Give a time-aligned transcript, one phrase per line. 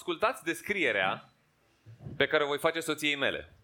[0.00, 1.32] Ascultați descrierea
[2.16, 3.54] pe care o voi face soției mele.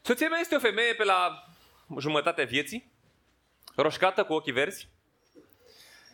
[0.00, 1.44] Soția mea este o femeie pe la
[1.98, 2.92] jumătatea vieții,
[3.76, 4.88] roșcată cu ochii verzi,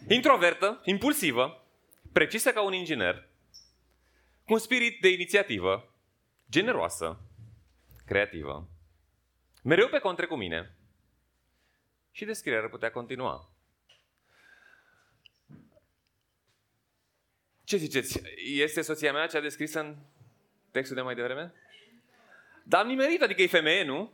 [0.08, 1.64] introvertă, impulsivă,
[2.12, 3.29] precisă ca un inginer,
[4.44, 5.94] cu un spirit de inițiativă,
[6.51, 7.21] generoasă,
[8.06, 8.69] creativă,
[9.62, 10.74] mereu pe contre cu mine
[12.10, 13.53] și descrierea putea continua.
[17.75, 18.23] Ce ziceți?
[18.37, 19.96] Este soția mea cea descrisă în
[20.70, 21.52] textul de mai devreme?
[22.62, 24.12] Dar am nimerit, adică e femeie, nu?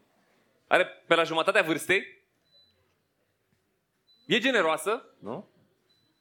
[0.67, 2.25] Are pe la jumătatea vârstei?
[4.27, 5.49] E generoasă, nu?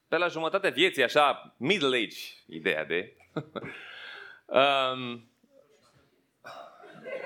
[0.07, 3.13] Pe la jumătatea vieții, așa, middle age, ideea de...
[4.45, 5.29] um,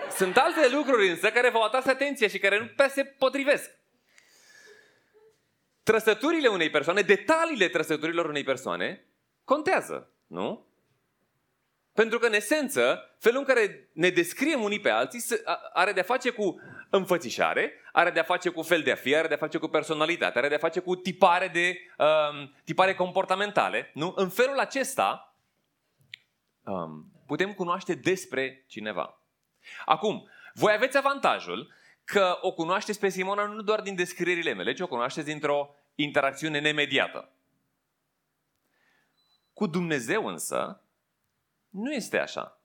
[0.09, 3.71] sunt alte lucruri însă care v-au atras atenția și care nu prea se potrivesc.
[5.83, 9.07] Trăsăturile unei persoane, detaliile trăsăturilor unei persoane
[9.43, 10.65] contează, nu?
[11.93, 15.23] Pentru că, în esență, felul în care ne descriem unii pe alții
[15.73, 19.37] are de-a face cu înfățișare, are de-a face cu fel de a fi, are de-a
[19.37, 23.91] face cu personalitate, are de-a face cu tipare, de, um, tipare comportamentale.
[23.93, 24.13] Nu?
[24.15, 25.35] În felul acesta
[26.63, 29.21] um, putem cunoaște despre cineva.
[29.85, 34.79] Acum, voi aveți avantajul că o cunoașteți pe Simona nu doar din descrierile mele, ci
[34.79, 37.31] o cunoașteți dintr-o interacțiune nemediată.
[39.53, 40.83] Cu Dumnezeu însă,
[41.69, 42.61] nu este așa.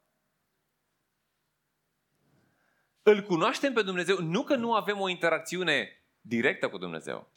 [3.02, 7.28] Îl cunoaștem pe Dumnezeu, nu că nu avem o interacțiune directă cu Dumnezeu,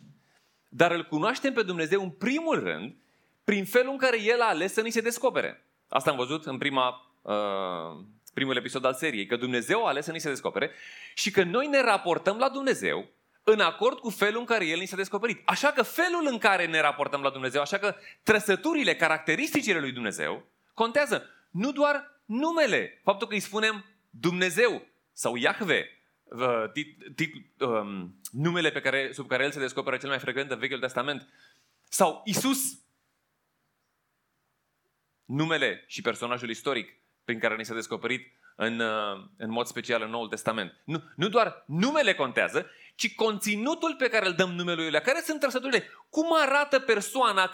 [0.69, 2.95] dar îl cunoaștem pe Dumnezeu în primul rând
[3.43, 5.65] prin felul în care El a ales să ni se descopere.
[5.87, 10.11] Asta am văzut în prima, uh, primul episod al seriei, că Dumnezeu a ales să
[10.11, 10.71] ni se descopere
[11.13, 13.09] și că noi ne raportăm la Dumnezeu
[13.43, 15.41] în acord cu felul în care El ni s-a descoperit.
[15.45, 20.45] Așa că felul în care ne raportăm la Dumnezeu, așa că trăsăturile, caracteristicile lui Dumnezeu
[20.73, 21.29] contează.
[21.51, 25.89] Nu doar numele, faptul că îi spunem Dumnezeu sau Iahve,
[26.73, 30.59] tit, tit, um, numele pe care, sub care el se descoperă cel mai frecvent în
[30.59, 31.27] Vechiul Testament,
[31.89, 32.59] sau Isus,
[35.25, 36.93] numele și personajul istoric
[37.23, 40.81] prin care ni s-a descoperit în, uh, în mod special în Noul Testament.
[40.83, 45.01] Nu, nu doar numele contează, ci conținutul pe care îl dăm numelui lui.
[45.01, 45.87] Care sunt trăsăturile?
[46.09, 47.47] Cum arată persoana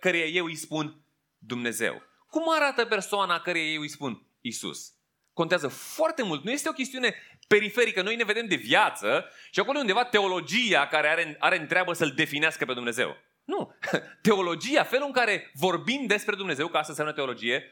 [0.00, 1.04] care eu îi spun
[1.38, 2.02] Dumnezeu?
[2.28, 4.92] Cum arată persoana care eu îi spun Isus?
[5.32, 6.44] Contează foarte mult.
[6.44, 7.14] Nu este o chestiune
[7.48, 8.02] periferică.
[8.02, 12.64] Noi ne vedem de viață și acolo undeva teologia care are, are întreabă să-L definească
[12.64, 13.16] pe Dumnezeu.
[13.44, 13.74] Nu.
[14.22, 17.64] Teologia, felul în care vorbim despre Dumnezeu, ca asta înseamnă teologie,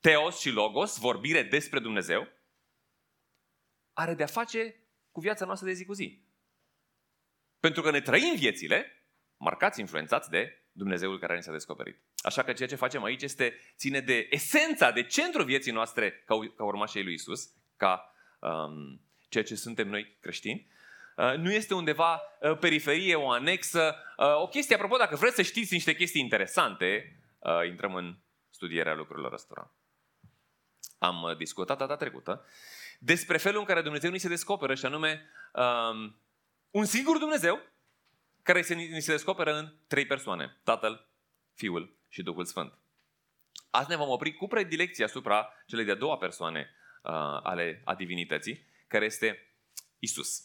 [0.00, 2.28] teos și logos, vorbire despre Dumnezeu,
[3.92, 4.74] are de-a face
[5.10, 6.22] cu viața noastră de zi cu zi.
[7.60, 9.04] Pentru că ne trăim viețile
[9.36, 12.00] marcați, influențați de Dumnezeul care ne s-a descoperit.
[12.16, 16.38] Așa că ceea ce facem aici este ține de esența, de centrul vieții noastre ca,
[16.56, 20.68] ca urmașii lui Isus, ca um, ceea ce suntem noi creștini.
[21.16, 23.96] Uh, nu este undeva uh, periferie, o anexă.
[24.16, 28.18] Uh, o chestie, apropo, dacă vreți să știți niște chestii interesante, uh, intrăm în
[28.50, 29.74] studierea lucrurilor ăstora.
[30.98, 32.44] Am uh, discutat data trecută
[32.98, 36.20] despre felul în care Dumnezeu ni se descoperă și anume um,
[36.70, 37.60] un singur Dumnezeu
[38.42, 40.60] care se, ni se descoperă în trei persoane.
[40.62, 41.08] Tatăl,
[41.54, 42.78] Fiul și Duhul Sfânt.
[43.70, 46.70] Azi ne vom opri cu predilecție asupra celei de-a doua persoane
[47.02, 49.54] uh, ale a divinității, care este
[49.98, 50.44] Isus.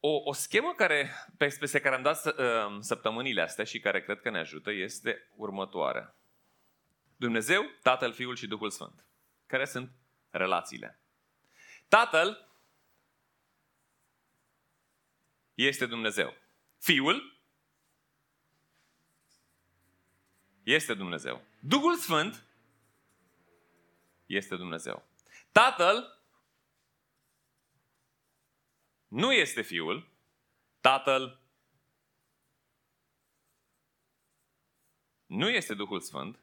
[0.00, 4.30] O, o schemă care, peste care am dat uh, săptămânile astea și care cred că
[4.30, 6.14] ne ajută este următoarea.
[7.16, 9.04] Dumnezeu, Tatăl, Fiul și Duhul Sfânt.
[9.46, 9.92] Care sunt
[10.30, 11.00] relațiile?
[11.88, 12.49] Tatăl
[15.66, 16.34] este Dumnezeu.
[16.78, 17.38] Fiul
[20.62, 21.44] este Dumnezeu.
[21.60, 22.44] Duhul Sfânt
[24.26, 25.08] este Dumnezeu.
[25.52, 26.22] Tatăl
[29.08, 30.08] nu este Fiul,
[30.80, 31.40] Tatăl
[35.26, 36.38] nu este Duhul Sfânt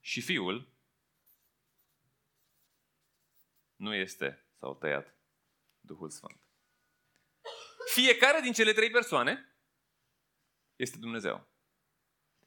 [0.00, 0.68] și Fiul
[3.76, 5.14] nu este, sau tăiat,
[5.80, 6.43] Duhul Sfânt.
[7.94, 9.54] Fiecare din cele trei persoane
[10.76, 11.48] este Dumnezeu.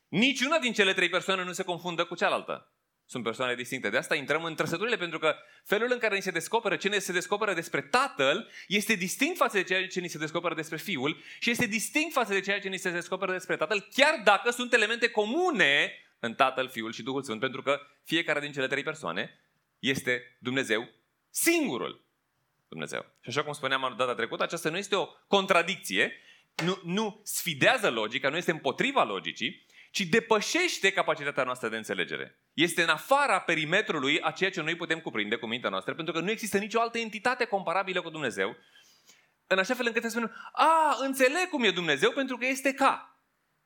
[0.08, 2.72] Niciuna din cele trei persoane nu se confundă cu cealaltă.
[3.06, 3.90] Sunt persoane distincte.
[3.90, 7.00] De asta intrăm în trăsăturile, pentru că felul în care ni se descoperă ce ne
[7.00, 11.22] se descoperă despre Tatăl este distinct față de ceea ce ni se descoperă despre Fiul
[11.40, 14.74] și este distinct față de ceea ce ni se descoperă despre Tatăl, chiar dacă sunt
[14.74, 19.40] elemente comune în Tatăl, Fiul și Duhul Sfânt, pentru că fiecare din cele trei persoane
[19.80, 20.90] este Dumnezeu
[21.30, 22.06] singurul.
[22.68, 23.06] Dumnezeu.
[23.22, 26.22] Și așa cum spuneam data trecută, aceasta nu este o contradicție,
[26.64, 32.40] nu, nu sfidează logica, nu este împotriva logicii, ci ci depășește capacitatea noastră de înțelegere.
[32.54, 36.19] Este în afara perimetrului a ceea ce noi putem cuprinde cu mintea noastră, pentru că
[36.19, 38.56] nu există nicio altă entitate comparabilă cu Dumnezeu,
[39.48, 43.22] în așa fel încât să spunem, a, înțeleg cum e Dumnezeu pentru că este ca.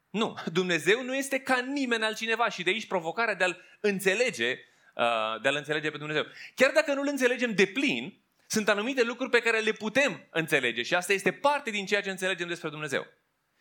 [0.10, 4.52] Nu, Dumnezeu nu este ca nimeni altcineva și de aici provocarea de a-L înțelege,
[4.96, 6.26] uh, de a-L înțelege pe Dumnezeu.
[6.56, 8.21] Chiar dacă nu-L înțelegem de plin,
[8.52, 12.10] sunt anumite lucruri pe care le putem înțelege și asta este parte din ceea ce
[12.10, 13.08] înțelegem despre Dumnezeu.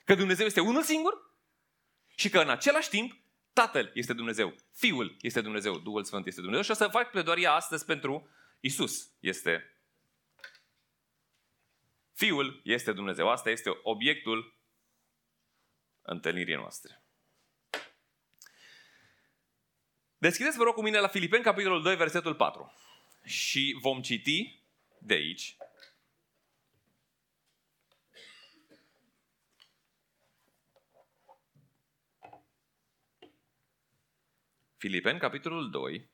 [0.05, 1.35] Că Dumnezeu este unul singur
[2.17, 3.19] și că în același timp
[3.53, 7.53] Tatăl este Dumnezeu, Fiul este Dumnezeu, Duhul Sfânt este Dumnezeu și o să fac pledoaria
[7.53, 8.29] astăzi pentru
[8.61, 9.83] Isus este
[12.13, 13.29] Fiul este Dumnezeu.
[13.29, 14.59] Asta este obiectul
[16.03, 17.05] întâlnirii noastre.
[20.19, 22.73] Deschideți, vă rog, cu mine la Filipeni, capitolul 2, versetul 4.
[23.25, 24.60] Și vom citi
[25.01, 25.57] de aici.
[34.77, 36.11] Filipeni, capitolul 2.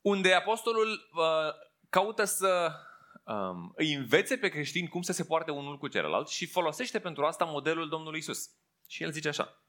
[0.00, 1.52] Unde apostolul uh,
[1.90, 2.72] caută să
[3.24, 7.24] um, îi învețe pe creștini cum să se poarte unul cu celălalt și folosește pentru
[7.24, 8.50] asta modelul Domnului Isus.
[8.86, 9.64] Și el zice așa.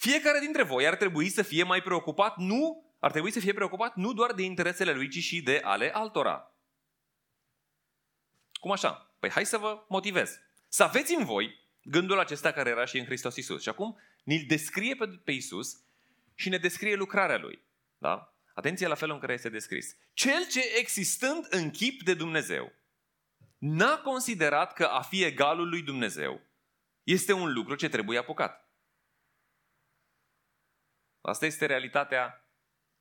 [0.00, 3.96] Fiecare dintre voi ar trebui să fie mai preocupat, nu, ar trebui să fie preocupat
[3.96, 6.54] nu doar de interesele lui, ci și de ale altora.
[8.52, 9.14] Cum așa?
[9.18, 10.38] Păi hai să vă motivez.
[10.68, 13.62] Să aveți în voi gândul acesta care era și în Hristos Isus.
[13.62, 15.76] Și acum ni-l descrie pe, pe Isus
[16.34, 17.64] și ne descrie lucrarea lui.
[17.98, 18.34] Da?
[18.54, 19.96] Atenție la felul în care este descris.
[20.12, 22.72] Cel ce existând în chip de Dumnezeu,
[23.58, 26.40] n-a considerat că a fi egalul lui Dumnezeu
[27.02, 28.69] este un lucru ce trebuie apucat.
[31.20, 32.50] Asta este realitatea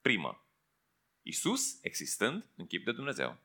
[0.01, 0.43] primă.
[1.21, 3.37] Isus, existând în chip de Dumnezeu,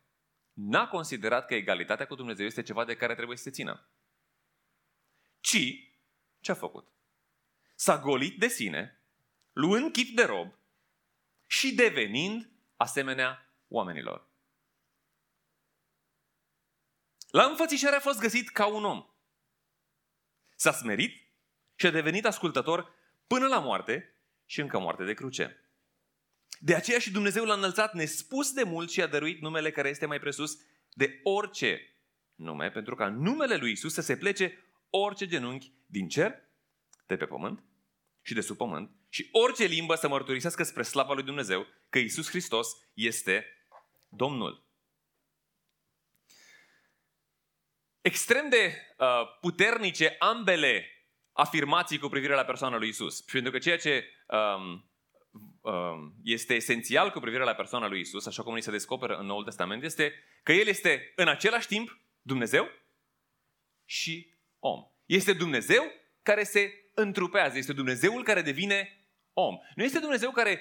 [0.52, 3.88] n-a considerat că egalitatea cu Dumnezeu este ceva de care trebuie să se țină.
[5.40, 5.90] Ci,
[6.40, 6.88] ce a făcut?
[7.74, 9.00] S-a golit de sine,
[9.52, 10.54] luând chip de rob
[11.46, 14.28] și devenind asemenea oamenilor.
[17.30, 19.06] La înfățișare a fost găsit ca un om.
[20.56, 21.28] S-a smerit
[21.74, 22.94] și a devenit ascultător
[23.26, 24.13] până la moarte
[24.54, 25.68] și încă moarte de cruce.
[26.58, 30.06] De aceea și Dumnezeu l-a înălțat nespus de mult și a dăruit numele care este
[30.06, 30.58] mai presus
[30.92, 31.96] de orice
[32.34, 34.58] nume, pentru ca numele lui Isus să se plece
[34.90, 36.34] orice genunchi din cer,
[37.06, 37.64] de pe pământ
[38.22, 42.28] și de sub pământ și orice limbă să mărturisească spre slava lui Dumnezeu că Isus
[42.28, 43.46] Hristos este
[44.08, 44.66] Domnul.
[48.00, 50.93] Extrem de uh, puternice ambele
[51.34, 53.20] afirmații cu privire la persoana lui Isus.
[53.20, 54.90] Pentru că ceea ce um,
[55.60, 59.26] um, este esențial cu privire la persoana lui Isus, așa cum ni se descoperă în
[59.26, 62.68] Noul Testament, este că El este în același timp Dumnezeu
[63.84, 64.80] și om.
[65.06, 65.84] Este Dumnezeu
[66.22, 69.54] care se întrupează, este Dumnezeul care devine om.
[69.74, 70.60] Nu este Dumnezeu care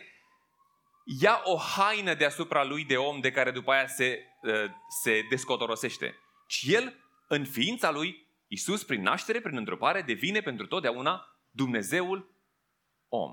[1.21, 4.69] ia o haină deasupra lui de om de care după aia se, uh,
[5.03, 6.15] se descotorosește,
[6.47, 6.95] ci El,
[7.27, 8.22] în ființa lui,
[8.53, 12.35] Isus, prin naștere, prin întrupare, devine pentru totdeauna Dumnezeul
[13.07, 13.31] om.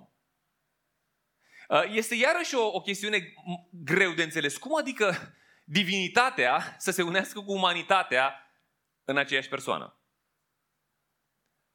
[1.69, 3.35] Uh, este iarăși o, o chestiune
[3.71, 4.57] greu de înțeles.
[4.57, 5.35] Cum adică
[5.65, 8.35] divinitatea să se unească cu umanitatea
[9.05, 10.01] în aceeași persoană?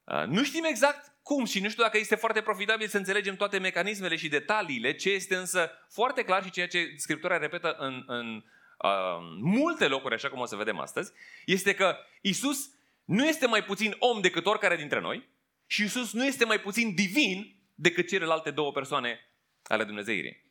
[0.03, 3.57] Uh, nu știm exact cum și nu știu dacă este foarte profitabil să înțelegem toate
[3.57, 8.43] mecanismele și detaliile, ce este însă foarte clar și ceea ce Scriptura repetă în, în
[8.77, 11.11] uh, multe locuri, așa cum o să vedem astăzi,
[11.45, 12.74] este că Isus
[13.05, 15.29] nu este mai puțin om decât oricare dintre noi
[15.65, 19.19] și Isus nu este mai puțin divin decât celelalte două persoane
[19.63, 20.43] ale Dumnezeirii.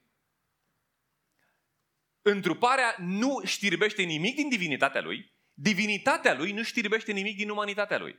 [2.22, 8.18] Întruparea nu știrbește nimic din divinitatea lui, divinitatea lui nu știrbește nimic din umanitatea lui.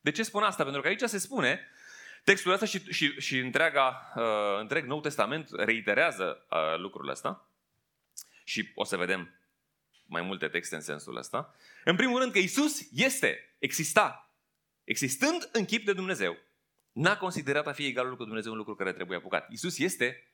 [0.00, 0.62] De ce spun asta?
[0.62, 1.68] Pentru că aici se spune,
[2.24, 7.50] textul ăsta și, și, și întreaga, uh, întreg Nou Testament reiterează uh, lucrul ăsta
[8.44, 9.41] și o să vedem
[10.06, 11.54] mai multe texte în sensul ăsta.
[11.84, 14.34] În primul rând că Isus este, exista,
[14.84, 16.36] existând în chip de Dumnezeu,
[16.92, 19.50] n-a considerat a fi egalul cu Dumnezeu un lucru care trebuie apucat.
[19.50, 20.32] Isus este,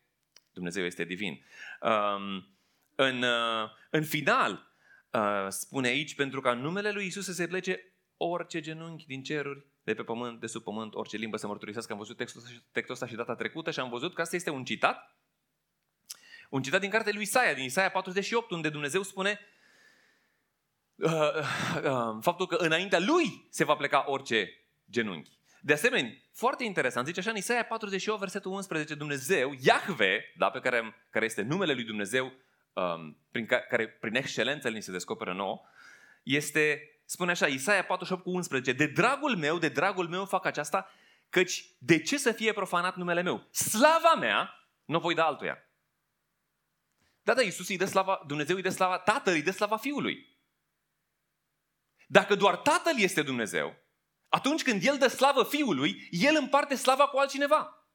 [0.53, 1.45] Dumnezeu este divin.
[1.81, 2.57] Um,
[2.95, 4.73] în, uh, în final,
[5.11, 9.67] uh, spune aici, pentru ca numele lui Isus să se plece orice genunchi din ceruri,
[9.83, 11.93] de pe pământ, de sub pământ, orice limbă să mărturisească.
[11.93, 14.65] Am văzut textul, textul ăsta și data trecută și am văzut că asta este un
[14.65, 15.17] citat.
[16.51, 19.58] Un citat din cartea lui Isaia, din Isaia 48, unde Dumnezeu spune uh, uh, uh,
[22.21, 24.51] faptul că înaintea lui se va pleca orice
[24.91, 25.39] genunchi.
[25.61, 30.61] De asemenea, foarte interesant, zice așa în Isaia 48, versetul 11, Dumnezeu, Iahve, da, pe
[30.61, 32.33] care, care este numele lui Dumnezeu,
[32.73, 35.61] um, prin care, care prin excelență ni se descoperă nouă,
[36.23, 40.91] este, spune așa, Isaia 48 cu 11, de dragul meu, de dragul meu fac aceasta,
[41.31, 43.47] căci de ce să fie profanat numele meu?
[43.51, 45.59] Slava mea nu voi da altuia.
[47.23, 50.38] Da, da, Iisus îi dă slava, Dumnezeu îi dă slava, Tatăl îi dă slava Fiului.
[52.11, 53.77] Dacă doar Tatăl este Dumnezeu,
[54.29, 57.89] atunci când El dă slavă Fiului, El împarte slava cu altcineva.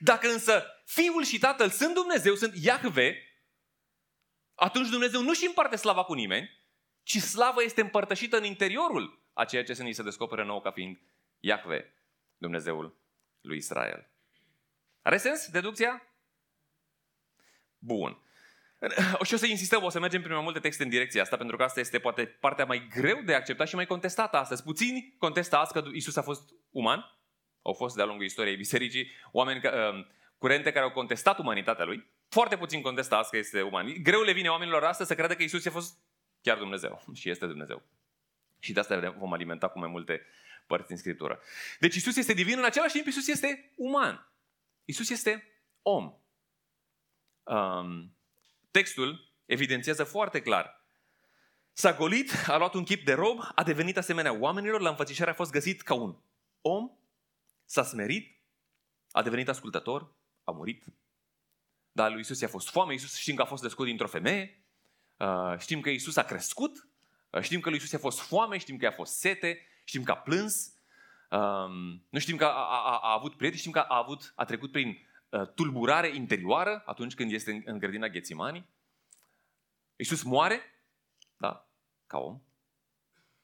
[0.00, 3.16] Dacă însă Fiul și Tatăl sunt Dumnezeu, sunt Iahve,
[4.54, 6.50] atunci Dumnezeu nu și împarte slava cu nimeni,
[7.02, 10.70] ci slava este împărtășită în interiorul a ceea ce se ni se descoperă nou ca
[10.70, 11.00] fiind
[11.40, 11.94] Iahve,
[12.36, 12.96] Dumnezeul
[13.40, 14.10] lui Israel.
[15.02, 16.02] Are sens deducția?
[17.78, 18.23] Bun.
[19.26, 21.56] Și o să insistăm, o să mergem prin mai multe texte în direcția asta, pentru
[21.56, 24.62] că asta este poate partea mai greu de acceptat și mai contestată astăzi.
[24.62, 27.18] Puțini contestă azi că Isus a fost uman.
[27.62, 30.06] Au fost de-a lungul istoriei bisericii oameni uh,
[30.38, 32.06] curente care au contestat umanitatea lui.
[32.28, 34.02] Foarte puțin contestă azi că este uman.
[34.02, 35.98] Greu le vine oamenilor astăzi să creadă că Isus a fost
[36.42, 37.82] chiar Dumnezeu și este Dumnezeu.
[38.58, 40.26] Și de asta vom alimenta cu mai multe
[40.66, 41.40] părți în Scriptură.
[41.78, 44.32] Deci Isus este divin, în același timp Isus este uman.
[44.84, 45.48] Isus este
[45.82, 46.14] om.
[47.42, 48.16] Um,
[48.78, 50.84] textul evidențiază foarte clar.
[51.72, 55.34] S-a golit, a luat un chip de rob, a devenit asemenea oamenilor, la înfățișare a
[55.34, 56.16] fost găsit ca un
[56.60, 56.90] om,
[57.64, 58.36] s-a smerit,
[59.10, 60.14] a devenit ascultător,
[60.44, 60.84] a murit.
[61.92, 64.64] Dar lui Isus i-a fost foame, Isus știm că a fost născut dintr-o femeie,
[65.16, 66.88] uh, știm că Isus a crescut,
[67.30, 70.10] uh, știm că lui Isus i-a fost foame, știm că i-a fost sete, știm că
[70.10, 70.72] a plâns,
[71.30, 74.72] um, nu știm că a, a, a avut prieteni, știm că a, avut, a trecut
[74.72, 78.68] prin Uh, tulburare interioară atunci când este în grădina Ghețimanii.
[79.96, 80.60] Iisus moare,
[81.36, 81.70] da,
[82.06, 82.40] ca om.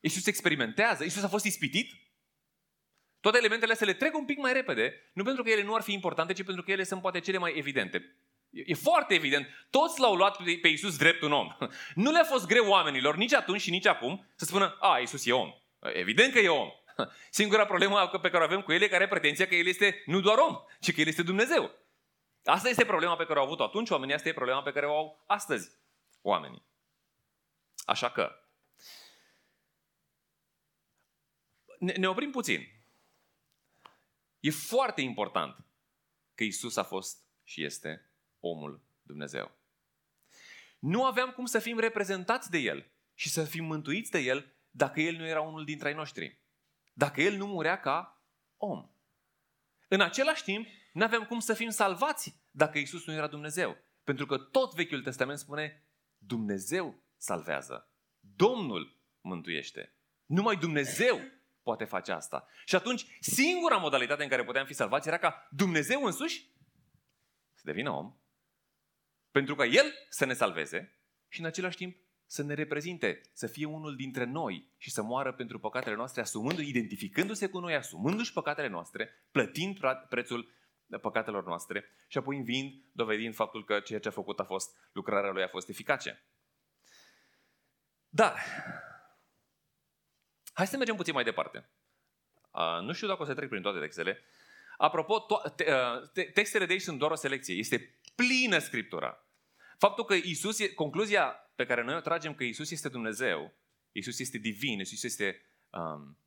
[0.00, 1.92] Iisus experimentează, Iisus a fost ispitit.
[3.20, 5.82] Toate elementele astea le trec un pic mai repede, nu pentru că ele nu ar
[5.82, 8.16] fi importante, ci pentru că ele sunt poate cele mai evidente.
[8.50, 9.47] E foarte evident.
[9.70, 11.49] Toți l-au luat pe Iisus drept un om.
[11.94, 15.32] Nu le-a fost greu oamenilor, nici atunci și nici acum, să spună, a, Iisus e
[15.32, 15.50] om.
[15.78, 16.68] Evident că e om.
[17.30, 20.02] Singura problemă pe care o avem cu el e care are pretenția că el este
[20.06, 21.70] nu doar om, ci că el este Dumnezeu.
[22.44, 24.97] Asta este problema pe care au avut-o atunci oamenii, asta e problema pe care o
[24.97, 25.70] au astăzi
[26.23, 26.62] oamenii.
[27.85, 28.44] Așa că,
[31.78, 32.68] ne, ne oprim puțin.
[34.40, 35.64] E foarte important
[36.35, 39.50] că Isus a fost și este omul Dumnezeu.
[40.78, 45.00] Nu aveam cum să fim reprezentați de El și să fim mântuiți de El dacă
[45.00, 46.38] El nu era unul dintre ai noștri.
[46.92, 48.23] Dacă El nu murea ca
[48.56, 48.90] om.
[49.88, 53.76] În același timp, nu aveam cum să fim salvați dacă Isus nu era Dumnezeu.
[54.04, 55.85] Pentru că tot Vechiul Testament spune
[56.18, 57.90] Dumnezeu salvează.
[58.37, 59.94] Domnul mântuiește.
[60.26, 61.20] Numai Dumnezeu
[61.62, 62.47] poate face asta.
[62.64, 66.50] Și atunci, singura modalitate în care puteam fi salvați era ca Dumnezeu însuși
[67.54, 68.14] să devină om,
[69.30, 73.64] pentru ca El să ne salveze și în același timp să ne reprezinte, să fie
[73.64, 78.68] unul dintre noi și să moară pentru păcatele noastre, asumând identificându-se cu noi, asumându-și păcatele
[78.68, 79.78] noastre, plătind
[80.09, 80.49] prețul
[80.99, 85.30] păcatelor noastre și apoi învind, dovedind faptul că ceea ce a făcut a fost, lucrarea
[85.30, 86.25] lui a fost eficace.
[88.09, 88.38] Dar,
[90.52, 91.70] hai să mergem puțin mai departe.
[92.50, 94.25] Uh, nu știu dacă o să trec prin toate textele.
[94.76, 97.54] Apropo, to- te- uh, textele de aici sunt doar o selecție.
[97.54, 99.25] Este plină Scriptura.
[99.78, 103.54] Faptul că Isus, e, concluzia pe care noi o tragem că Isus este Dumnezeu,
[103.92, 106.18] Isus este divin, Isus este um,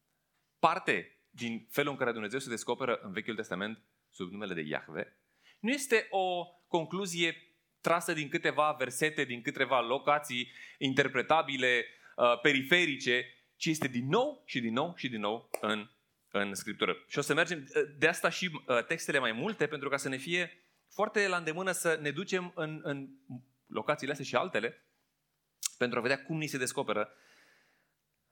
[0.60, 5.18] parte din felul în care Dumnezeu se descoperă în Vechiul Testament sub numele de Iahve,
[5.60, 7.36] nu este o concluzie
[7.82, 14.60] trasă din câteva versete, din câteva locații interpretabile, uh, periferice, ci este din nou și
[14.60, 15.90] din nou și din nou în,
[16.32, 16.96] în Scriptură.
[17.08, 20.10] Și o să mergem uh, de asta și uh, textele mai multe, pentru ca să
[20.10, 20.52] ne fie
[20.90, 23.10] foarte la îndemână să ne ducem în, în
[23.68, 24.88] locațiile astea și altele,
[25.78, 27.10] pentru a vedea cum ni se descoperă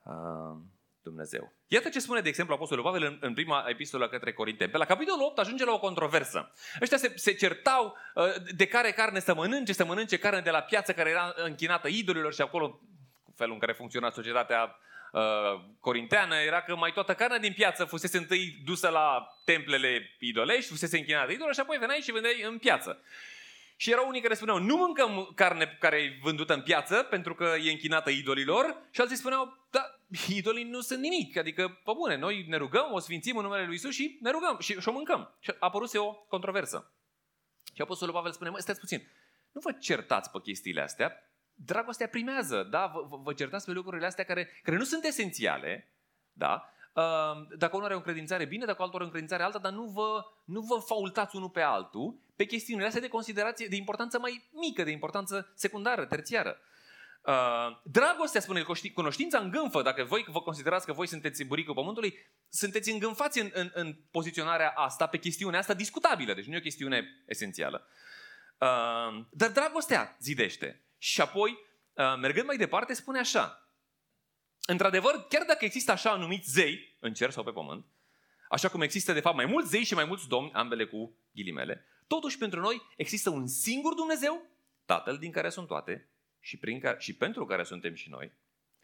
[0.04, 0.62] uh,
[1.03, 1.53] Dumnezeu.
[1.67, 4.72] Iată ce spune, de exemplu, Apostolul Pavel în, în prima epistolă către Corinteni.
[4.72, 6.53] Pe la capitolul 8 ajunge la o controversă.
[6.81, 8.24] Ăștia se, se certau uh,
[8.55, 12.34] de care carne să mănânce, să mănânce carne de la piață care era închinată idolilor
[12.34, 12.70] și acolo,
[13.24, 14.79] cu felul în care funcționa societatea
[15.12, 15.22] uh,
[15.79, 20.98] corinteană, era că mai toată carnea din piață fusese întâi dusă la templele idolești, fusese
[20.98, 23.03] închinată idolilor și apoi veneai și vendeai în piață.
[23.82, 27.54] Și erau unii care spuneau, nu mâncăm carne care e vândută în piață pentru că
[27.64, 31.38] e închinată idolilor și alții spuneau, da, idolii nu sunt nimic.
[31.38, 34.58] Adică, pe bune, noi ne rugăm, o sfințim în numele Lui Isus și ne rugăm
[34.60, 35.36] și, și o mâncăm.
[35.40, 36.92] Și a apărut o controversă.
[37.74, 39.08] Și Apostolul Pavel spune, măi, stați puțin,
[39.52, 41.14] nu vă certați pe chestiile astea,
[41.54, 42.88] dragostea primează, da?
[42.88, 45.94] Vă, vă certați pe lucrurile astea care, care nu sunt esențiale,
[46.32, 46.74] da?
[47.58, 50.26] Dacă unul are o încredințare bine, dacă altul are o încredințare alta, dar nu vă,
[50.46, 54.84] nu vă faultați unul pe altul pe chestiunile astea de considerație, de importanță mai mică,
[54.84, 56.58] de importanță secundară, terțiară.
[57.22, 62.18] Uh, dragostea, spune cunoștința îngânfă, dacă voi vă considerați că voi sunteți buricul pământului,
[62.50, 66.62] sunteți îngânfați în, în, în poziționarea asta, pe chestiunea asta discutabilă, deci nu e o
[66.62, 67.88] chestiune esențială.
[68.58, 70.86] Uh, dar dragostea zidește.
[70.98, 71.58] Și apoi,
[71.94, 73.71] uh, mergând mai departe, spune așa.
[74.65, 77.86] Într-adevăr, chiar dacă există așa anumiți zei în cer sau pe pământ,
[78.50, 81.86] așa cum există de fapt mai mulți zei și mai mulți domni, ambele cu ghilimele,
[82.08, 84.50] totuși pentru noi există un singur Dumnezeu,
[84.86, 88.32] Tatăl din care sunt toate și, prin care, și pentru care suntem și noi,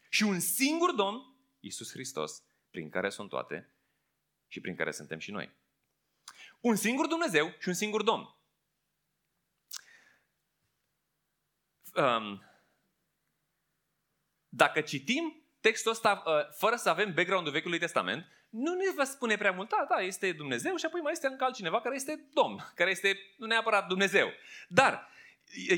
[0.08, 3.72] și un singur Domn, Isus Hristos, prin care sunt toate
[4.46, 5.50] și prin care suntem și noi.
[6.60, 8.36] Un singur Dumnezeu și un singur Domn.
[11.94, 12.42] Um,
[14.48, 19.36] dacă citim textul ăsta uh, fără să avem background-ul Vechiului Testament, nu ne va spune
[19.36, 22.72] prea mult, da, da, este Dumnezeu și apoi mai este încă altcineva care este Domn,
[22.74, 24.28] care este nu neapărat Dumnezeu.
[24.68, 25.08] Dar,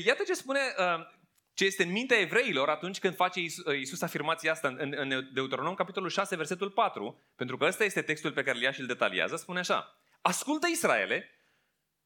[0.05, 1.19] iată ce spune uh,
[1.53, 6.09] ce este în mintea evreilor atunci când face Iisus afirmația asta în, în Deuteronom, capitolul
[6.09, 9.35] 6, versetul 4, pentru că ăsta este textul pe care îl ia și îl detaliază,
[9.35, 11.29] spune așa, Ascultă Israele,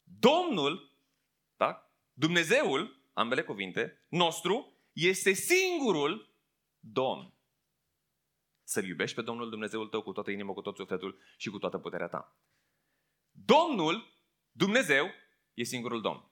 [0.02, 0.92] Domnul,
[1.56, 1.90] da?
[2.12, 6.34] Dumnezeul, ambele cuvinte, nostru, este singurul
[6.78, 7.34] Domn.
[8.68, 11.78] Să-L iubești pe Domnul Dumnezeul tău cu toată inima, cu tot sufletul și cu toată
[11.78, 12.36] puterea ta.
[13.30, 14.14] Domnul,
[14.52, 15.10] Dumnezeu,
[15.54, 16.30] e singurul Domn.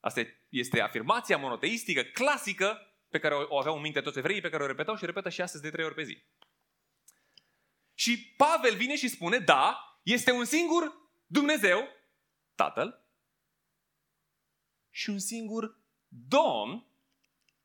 [0.00, 4.62] Asta este afirmația monoteistică clasică pe care o aveau în minte toți evreii, pe care
[4.62, 6.22] o repetau și repetă și astăzi de trei ori pe zi.
[7.94, 10.96] Și Pavel vine și spune, da, este un singur
[11.26, 11.88] Dumnezeu,
[12.54, 13.04] Tatăl,
[14.90, 16.86] și un singur Domn,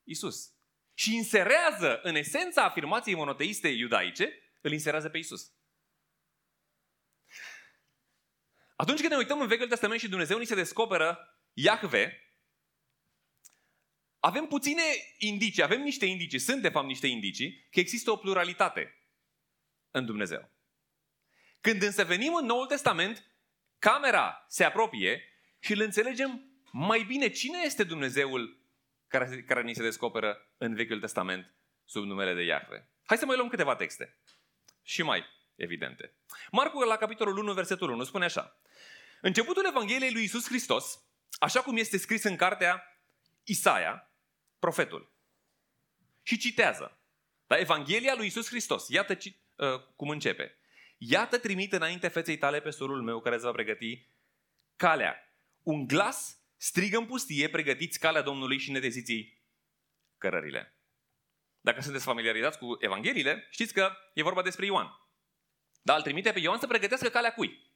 [0.04, 0.57] Isus.
[0.98, 5.52] Și inserează în esența afirmației monoteiste iudaice, îl inserează pe Isus.
[8.76, 12.32] Atunci când ne uităm în Vechiul Testament și Dumnezeu ni se descoperă Iahve,
[14.18, 14.82] avem puține
[15.18, 19.08] indicii, avem niște indicii, sunt de fapt niște indicii, că există o pluralitate
[19.90, 20.50] în Dumnezeu.
[21.60, 23.30] Când însă venim în Noul Testament,
[23.78, 25.22] camera se apropie
[25.58, 28.57] și îl înțelegem mai bine cine este Dumnezeul
[29.08, 32.88] care, care ni se descoperă în Vechiul Testament sub numele de Iahve.
[33.06, 34.18] Hai să mai luăm câteva texte.
[34.82, 35.24] Și mai
[35.56, 36.14] evidente.
[36.50, 38.60] Marcu la capitolul 1, versetul 1 spune așa.
[39.20, 41.02] Începutul Evangheliei lui Isus Hristos,
[41.38, 43.02] așa cum este scris în cartea
[43.44, 44.10] Isaia,
[44.58, 45.12] profetul.
[46.22, 46.98] Și citează.
[47.46, 47.58] Da?
[47.58, 48.88] Evanghelia lui Isus Hristos.
[48.88, 50.58] Iată ci, uh, cum începe.
[50.98, 54.06] Iată trimit înainte feței tale pe sorul meu care îți va pregăti
[54.76, 55.32] calea.
[55.62, 59.42] Un glas strigă în pustie, pregătiți calea Domnului și neteziți
[60.18, 60.78] cărările.
[61.60, 64.88] Dacă sunteți familiarizați cu Evangheliile, știți că e vorba despre Ioan.
[65.82, 67.66] Dar îl trimite pe Ioan să pregătească calea cui?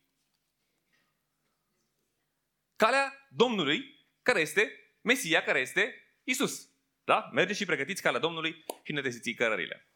[2.76, 6.70] Calea Domnului, care este Mesia, care este Isus.
[7.04, 7.30] Da?
[7.32, 9.92] Mergeți și pregătiți calea Domnului și ne deziți cărările.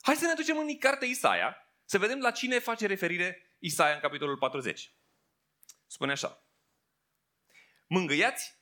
[0.00, 4.00] Hai să ne ducem în cartea Isaia să vedem la cine face referire Isaia în
[4.00, 4.94] capitolul 40.
[5.86, 6.49] Spune așa.
[7.90, 8.54] Mângâiați,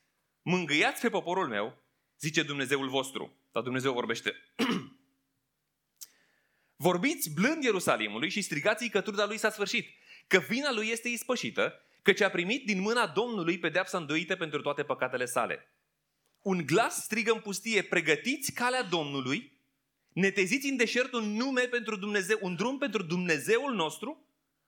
[0.43, 1.83] mângâiați pe poporul meu,
[2.19, 3.37] zice Dumnezeul vostru.
[3.53, 4.35] Dar Dumnezeu vorbește.
[6.77, 9.89] Vorbiți blând Ierusalimului și strigați-i că truda lui s-a sfârșit,
[10.27, 14.61] că vina lui este ispășită, că ce a primit din mâna Domnului pedeapsa înduită pentru
[14.61, 15.69] toate păcatele sale
[16.43, 19.53] un glas strigă în pustie, pregătiți calea Domnului,
[20.13, 24.27] neteziți în deșert un nume pentru Dumnezeu, un drum pentru Dumnezeul nostru,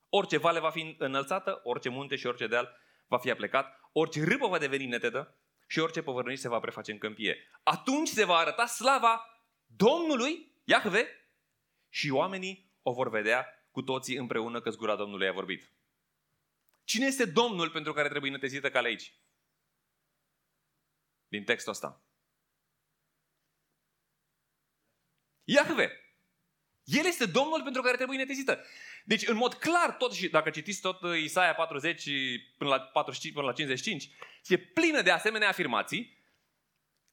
[0.09, 4.47] orice vale va fi înălțată, orice munte și orice deal va fi aplecat, orice râpă
[4.47, 7.37] va deveni netedă și orice povărnici se va preface în câmpie.
[7.63, 9.25] Atunci se va arăta slava
[9.65, 11.07] Domnului, Iahve,
[11.89, 15.71] și oamenii o vor vedea cu toții împreună că zgura Domnului a vorbit.
[16.83, 19.21] Cine este Domnul pentru care trebuie netezită calea aici?
[21.31, 22.01] din textul ăsta?
[25.43, 26.00] Iahve.
[26.97, 28.65] El este Domnul pentru care trebuie netezită.
[29.05, 32.09] Deci, în mod clar, tot și dacă citiți tot uh, Isaia 40
[32.57, 34.09] până la, 45, până la 55,
[34.47, 36.19] e plină de asemenea afirmații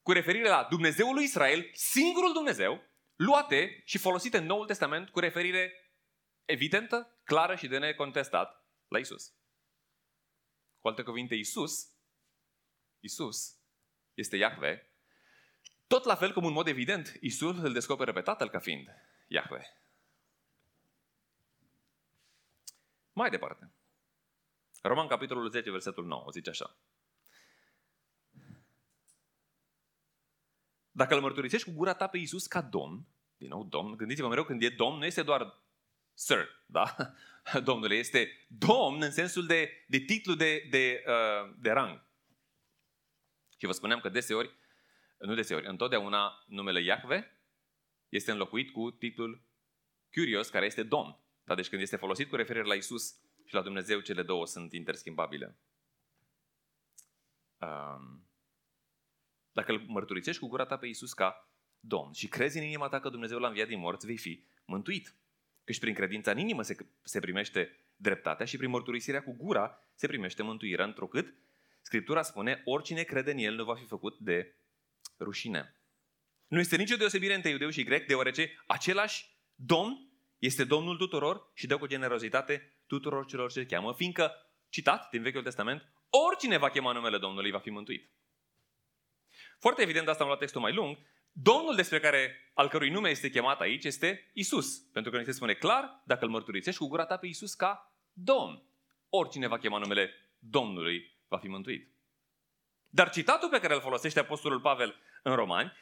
[0.02, 2.82] cu referire la Dumnezeul lui Israel, singurul Dumnezeu,
[3.16, 5.72] luate și folosite în Noul Testament cu referire
[6.44, 9.32] evidentă, clară și de necontestat la Isus.
[10.78, 11.72] Cu alte cuvinte, Isus,
[13.00, 13.56] Isus
[14.14, 14.92] este Iahve,
[15.86, 18.88] tot la fel cum în mod evident Isus îl descoperă pe Tatăl ca fiind
[19.28, 19.66] Iahve.
[23.12, 23.70] Mai departe.
[24.82, 26.76] Roman capitolul 10, versetul 9, zice așa.
[30.90, 34.44] Dacă îl mărturisești cu gura ta pe Isus ca Domn, din nou Domn, gândiți-vă mereu
[34.44, 35.62] când e Domn, nu este doar
[36.14, 37.14] Sir, da?
[37.68, 42.06] Domnule, este Domn în sensul de, de titlu de, de, uh, de rang.
[43.58, 44.56] Și vă spuneam că deseori
[45.18, 47.37] nu deseori, întotdeauna numele Iahve
[48.08, 49.42] este înlocuit cu titlul
[50.12, 51.18] Curios, care este Domn.
[51.44, 51.54] Da?
[51.54, 55.56] Deci când este folosit cu referire la Isus și la Dumnezeu, cele două sunt interschimbabile.
[57.58, 58.26] Um,
[59.52, 61.48] dacă îl mărturisești cu gura ta pe Isus ca
[61.80, 65.14] Domn și crezi în inima ta că Dumnezeu l-a înviat din morți, vei fi mântuit.
[65.64, 70.06] Căci prin credința în inimă se, se primește dreptatea și prin mărturisirea cu gura se
[70.06, 71.34] primește mântuirea, întrucât
[71.88, 74.54] Scriptura spune, oricine crede în El nu va fi făcut de
[75.18, 75.74] rușine.
[76.48, 81.66] Nu este nicio deosebire între iudeu și grec, deoarece același Domn este Domnul tuturor și
[81.66, 84.32] dă cu generozitate tuturor celor ce cheamă, fiindcă,
[84.68, 85.92] citat din Vechiul Testament,
[86.28, 88.10] oricine va chema numele Domnului va fi mântuit.
[89.58, 90.98] Foarte evident, asta am luat textul mai lung,
[91.32, 94.78] Domnul despre care, al cărui nume este chemat aici este Isus.
[94.78, 97.94] Pentru că ne se spune clar, dacă îl mărturisești cu gura ta pe Isus ca
[98.12, 98.62] Domn.
[99.08, 101.92] Oricine va chema numele Domnului va fi mântuit.
[102.88, 105.72] Dar citatul pe care îl folosește Apostolul Pavel în Romani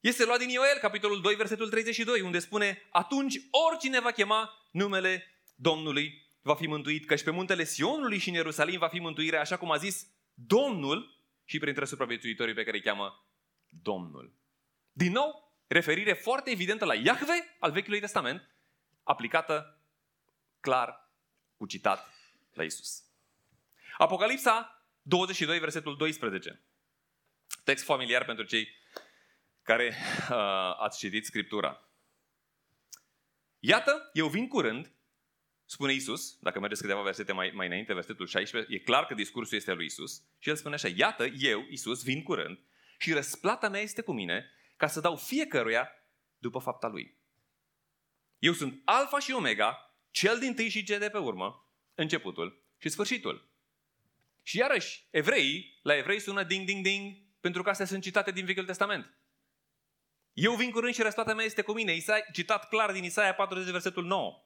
[0.00, 3.34] este luat din Ioel, capitolul 2, versetul 32, unde spune Atunci
[3.70, 8.78] oricine va chema numele Domnului va fi mântuit, căci pe muntele Sionului și în Ierusalim
[8.78, 13.28] va fi mântuirea, așa cum a zis Domnul și printre supraviețuitorii pe care îi cheamă
[13.68, 14.36] Domnul.
[14.92, 18.54] Din nou, referire foarte evidentă la Iahve al Vechiului Testament,
[19.02, 19.82] aplicată
[20.60, 21.12] clar
[21.56, 22.12] cu citat
[22.52, 23.02] la Isus.
[23.96, 26.62] Apocalipsa 22, versetul 12.
[27.64, 28.68] Text familiar pentru cei
[29.68, 29.94] care
[30.30, 31.88] uh, ați citit Scriptura.
[33.58, 34.92] Iată, eu vin curând,
[35.64, 39.56] spune Isus, dacă mergeți câteva versete mai, mai înainte, versetul 16, e clar că discursul
[39.56, 40.22] este al lui Isus.
[40.38, 42.58] Și el spune așa, iată, eu, Isus, vin curând
[42.98, 45.90] și răsplata mea este cu mine ca să dau fiecăruia
[46.38, 47.16] după fapta lui.
[48.38, 52.88] Eu sunt alfa și omega, cel din tâi și cel de pe urmă, începutul și
[52.88, 53.48] sfârșitul.
[54.42, 58.44] Și iarăși, evreii, la evrei sună ding, ding, ding, pentru că astea sunt citate din
[58.44, 59.18] Vechiul Testament.
[60.40, 61.94] Eu vin curând și răsplata mea este cu mine.
[61.94, 64.42] Isaia, citat clar din Isaia 40, versetul 9.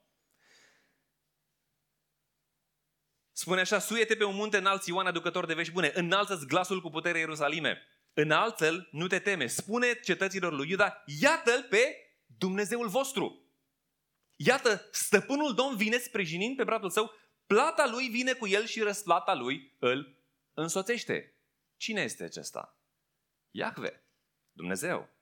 [3.33, 6.91] Spune așa, suiete pe un munte înalt Ioan aducător de vești bune, înalță-ți glasul cu
[6.91, 13.47] putere Ierusalime, înalță-l, nu te teme, spune cetăților lui Iuda, iată-l pe Dumnezeul vostru.
[14.37, 17.13] Iată, stăpânul Domn vine sprijinind pe bratul său,
[17.47, 20.19] plata lui vine cu el și răsplata lui îl
[20.53, 21.35] însoțește.
[21.77, 22.79] Cine este acesta?
[23.51, 24.05] Iahve,
[24.53, 25.21] Dumnezeu.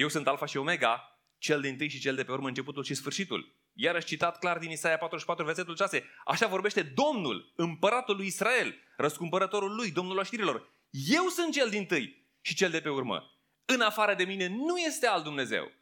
[0.00, 2.94] Eu sunt Alfa și Omega, cel din tâi și cel de pe urmă, începutul și
[2.94, 3.54] sfârșitul.
[3.72, 6.04] Iarăși citat clar din Isaia 44, versetul 6.
[6.24, 10.68] Așa vorbește Domnul, împăratul lui Israel, răscumpărătorul lui, Domnul oștirilor.
[10.90, 13.30] Eu sunt cel din tâi și cel de pe urmă.
[13.64, 15.72] În afară de mine nu este alt Dumnezeu.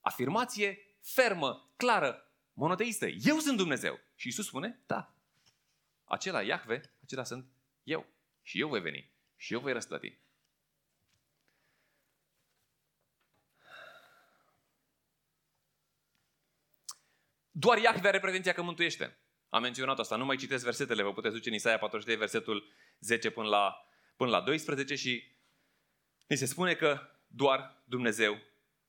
[0.00, 3.06] Afirmație fermă, clară, monoteistă.
[3.06, 4.00] Eu sunt Dumnezeu.
[4.14, 5.14] Și Isus spune, da,
[6.04, 7.46] acela Iahve, acela sunt
[7.82, 8.06] eu.
[8.42, 9.10] Și eu voi veni.
[9.36, 10.18] Și eu voi răsplăti.
[17.60, 19.18] Doar Iahve are pretenția că mântuiește.
[19.48, 20.16] Am menționat asta.
[20.16, 23.74] Nu mai citesc versetele, vă puteți duce în Isaia 43, versetul 10 până la,
[24.16, 25.36] până la 12 și
[26.26, 28.38] ni se spune că doar Dumnezeu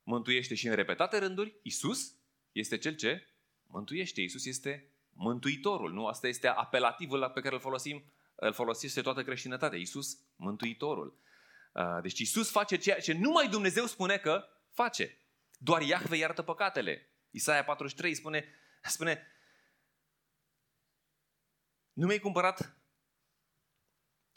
[0.04, 2.14] mântuiește și în repetate rânduri, Isus
[2.52, 3.28] este cel ce
[3.68, 4.22] mântuiește.
[4.22, 5.94] Isus este mântuitorul.
[5.94, 6.06] Nu?
[6.06, 8.04] Asta este apelativul pe care îl folosim,
[8.36, 9.80] îl folosește toată creștinătatea.
[9.80, 11.20] Isus, mântuitorul.
[12.02, 15.18] Deci Isus face ceea ce numai Dumnezeu spune că face.
[15.58, 17.04] Doar Iahve iartă păcatele.
[17.30, 18.46] Isaia 43 spune,
[18.84, 19.28] spune
[21.94, 22.78] nu mi-ai cumpărat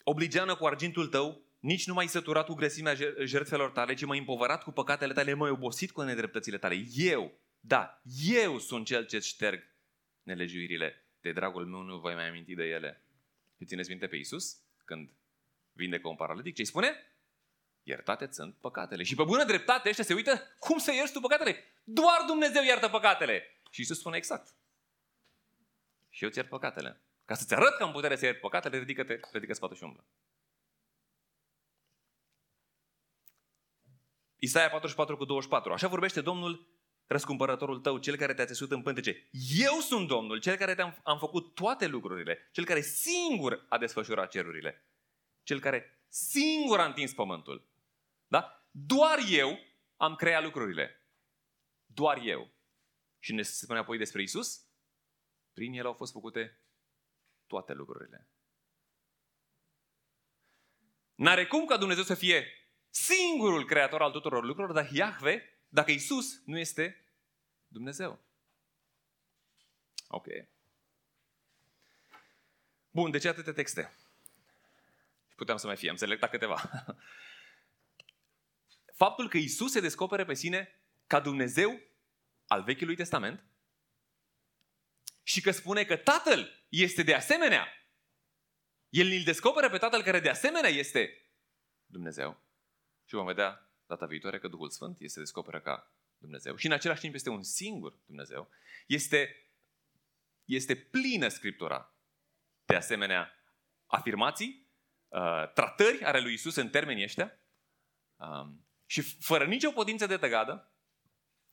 [0.04, 4.62] obligeană cu argintul tău, nici nu m-ai săturat cu grăsimea jertfelor tale, ci m-ai împovărat
[4.62, 6.84] cu păcatele tale, m-ai obosit cu nedreptățile tale.
[6.94, 9.62] Eu, da, eu sunt cel ce șterg
[10.22, 11.06] nelegiuirile.
[11.20, 13.04] De dragul meu nu voi mai aminti de ele.
[13.58, 15.10] Și țineți minte pe Iisus când
[15.72, 17.11] vindecă un paralitic, ce spune?
[17.82, 19.02] Iertate sunt păcatele.
[19.02, 21.64] Și pe bună dreptate ăștia se uită, cum să ierți tu păcatele?
[21.84, 23.60] Doar Dumnezeu iartă păcatele.
[23.70, 24.54] Și Iisus spune exact.
[26.10, 27.00] Și eu ți iert păcatele.
[27.24, 30.04] Ca să-ți arăt că am putere să iert păcatele, ridică-te, ridică spatul și umblă.
[34.36, 35.72] Isaia 44 cu 24.
[35.72, 36.66] Așa vorbește Domnul
[37.06, 39.28] răscumpărătorul tău, cel care te-a țesut în pântece.
[39.58, 44.30] Eu sunt Domnul, cel care te-am am făcut toate lucrurile, cel care singur a desfășurat
[44.30, 44.86] cerurile,
[45.42, 47.71] cel care singur a întins pământul.
[48.32, 48.66] Da?
[48.70, 49.58] Doar eu
[49.96, 51.06] am creat lucrurile.
[51.86, 52.52] Doar eu.
[53.18, 54.66] Și ne spune apoi despre Isus?
[55.52, 56.60] Prin el au fost făcute
[57.46, 58.28] toate lucrurile.
[61.14, 62.46] N-are cum ca Dumnezeu să fie
[62.90, 67.06] singurul creator al tuturor lucrurilor, dar Iahve, dacă Isus nu este
[67.68, 68.24] Dumnezeu.
[70.08, 70.26] Ok.
[72.90, 73.92] Bun, de ce atâtea texte?
[75.36, 76.60] Puteam să mai fie, am selectat câteva.
[79.04, 81.80] faptul că Isus se descopere pe sine ca Dumnezeu
[82.46, 83.44] al Vechiului Testament
[85.22, 87.66] și că spune că Tatăl este de asemenea.
[88.88, 91.30] El îl descoperă pe Tatăl care de asemenea este
[91.86, 92.40] Dumnezeu.
[93.04, 96.56] Și vom vedea data viitoare că Duhul Sfânt este descoperă ca Dumnezeu.
[96.56, 98.50] Și în același timp este un singur Dumnezeu.
[98.86, 99.46] Este,
[100.44, 101.94] este plină Scriptura
[102.64, 103.32] de asemenea
[103.86, 104.66] afirmații,
[105.08, 107.38] uh, tratări ale lui Isus în termenii ăștia.
[108.16, 110.72] Um, și fără nicio potință de tăgadă,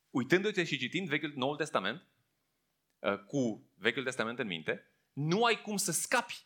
[0.10, 2.08] uitându-te și citind Vechiul Noul Testament,
[3.00, 6.46] uh, cu Vechiul Testament în minte, nu ai cum să scapi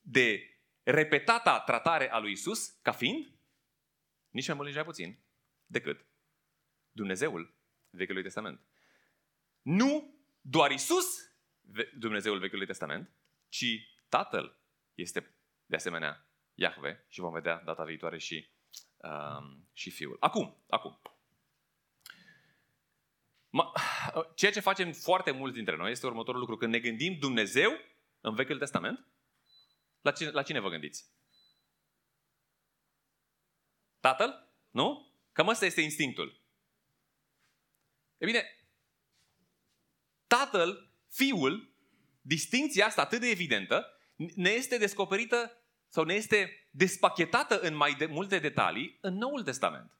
[0.00, 0.40] de
[0.82, 3.38] repetata tratare a lui Isus ca fiind,
[4.28, 5.18] nici mai mult, nici mai puțin,
[5.66, 6.06] decât
[6.90, 7.58] Dumnezeul
[7.90, 8.60] Vechiului Testament.
[9.62, 11.06] Nu doar Isus,
[11.98, 13.10] Dumnezeul Vechiului Testament,
[13.48, 13.64] ci
[14.08, 14.60] Tatăl
[14.94, 18.55] este de asemenea Iahve și vom vedea data viitoare și, um,
[19.72, 20.16] și Fiul.
[20.20, 21.00] Acum, acum.
[24.34, 26.56] Ceea ce facem foarte mulți dintre noi este următorul lucru.
[26.56, 27.70] Când ne gândim Dumnezeu
[28.20, 29.06] în Vechiul Testament,
[30.00, 31.10] la cine, la cine vă gândiți?
[34.00, 34.52] Tatăl?
[34.70, 35.12] Nu?
[35.32, 36.40] Cam ăsta este instinctul.
[38.18, 38.44] E bine,
[40.26, 41.74] tatăl, fiul,
[42.20, 45.65] distinția asta atât de evidentă, ne este descoperită
[45.96, 49.98] sau ne este despachetată în mai de multe detalii în Noul Testament.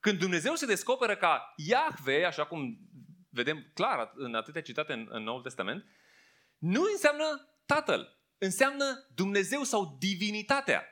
[0.00, 2.78] Când Dumnezeu se descoperă ca Iahve, așa cum
[3.30, 5.84] vedem clar în atâtea citate în, în Noul Testament,
[6.58, 10.84] nu înseamnă Tatăl, înseamnă Dumnezeu sau divinitatea.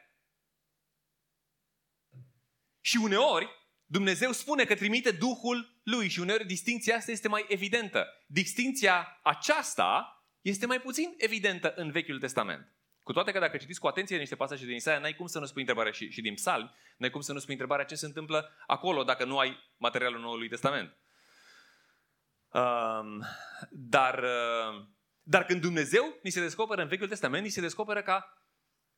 [2.81, 3.49] Și uneori,
[3.85, 8.07] Dumnezeu spune că trimite Duhul Lui și uneori distinția asta este mai evidentă.
[8.27, 12.73] Distinția aceasta este mai puțin evidentă în Vechiul Testament.
[13.03, 15.47] Cu toate că dacă citiți cu atenție niște pasaje din Isaia, n-ai cum să nu
[15.47, 18.51] spui întrebarea și, și din Psalmi, n-ai cum să nu spui întrebarea ce se întâmplă
[18.67, 20.97] acolo dacă nu ai materialul Noului Testament.
[22.49, 23.25] Um,
[23.71, 24.87] dar, uh,
[25.23, 28.47] dar când Dumnezeu ni se descoperă în Vechiul Testament, ni se descoperă ca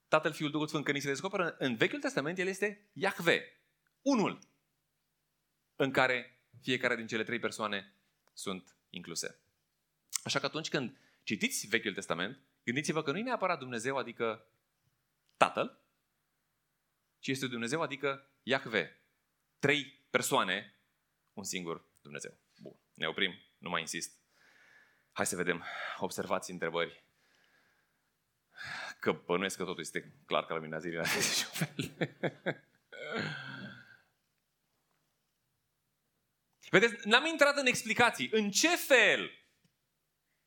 [0.08, 0.84] Tatăl, Fiul, Duhul Sfânt.
[0.84, 3.62] Când ni se descoperă în Vechiul Testament, El este Iahve,
[4.02, 4.38] unul
[5.76, 7.96] în care fiecare din cele trei persoane
[8.32, 9.38] sunt incluse.
[10.24, 14.46] Așa că atunci când citiți Vechiul Testament, gândiți-vă că nu e neapărat Dumnezeu, adică
[15.36, 15.82] Tatăl,
[17.18, 18.98] ci este Dumnezeu, adică Iahve.
[19.58, 20.78] Trei persoane,
[21.32, 22.38] un singur Dumnezeu.
[22.60, 24.18] Bun, ne oprim, nu mai insist.
[25.12, 25.64] Hai să vedem
[25.98, 27.04] observați, întrebări.
[29.00, 31.06] Că bănuiesc că totul este clar ca la mine zilele
[36.70, 38.28] Vedeți, n-am intrat în explicații.
[38.32, 39.30] În ce fel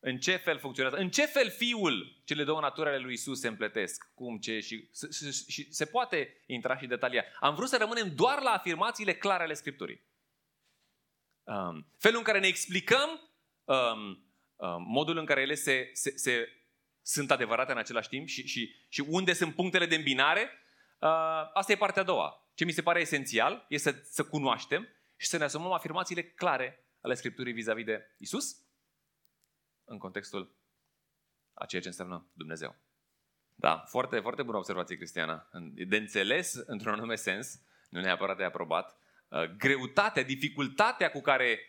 [0.00, 0.96] în ce fel funcționează?
[0.96, 4.10] În ce fel fiul, cele două naturi ale lui Isus se împletesc?
[4.14, 7.24] Cum, ce și, și, și se poate intra și detalia.
[7.40, 10.06] Am vrut să rămânem doar la afirmațiile clare ale Scripturii.
[11.42, 13.30] Um, felul în care ne explicăm
[13.64, 13.98] um,
[14.56, 16.48] um, modul în care ele se, se, se,
[17.02, 20.42] sunt adevărate în același timp și, și, și unde sunt punctele de îmbinare,
[20.98, 22.50] uh, asta e partea a doua.
[22.54, 26.88] Ce mi se pare esențial este să, să cunoaștem și să ne asumăm afirmațiile clare
[27.00, 28.67] ale Scripturii vis-a-vis de Isus
[29.88, 30.56] în contextul
[31.54, 32.76] a ceea ce înseamnă Dumnezeu.
[33.54, 35.48] Da, foarte, foarte bună observație, Cristiana.
[35.86, 38.98] De înțeles, într-un anume sens, nu neapărat de aprobat,
[39.28, 41.60] uh, greutatea, dificultatea cu care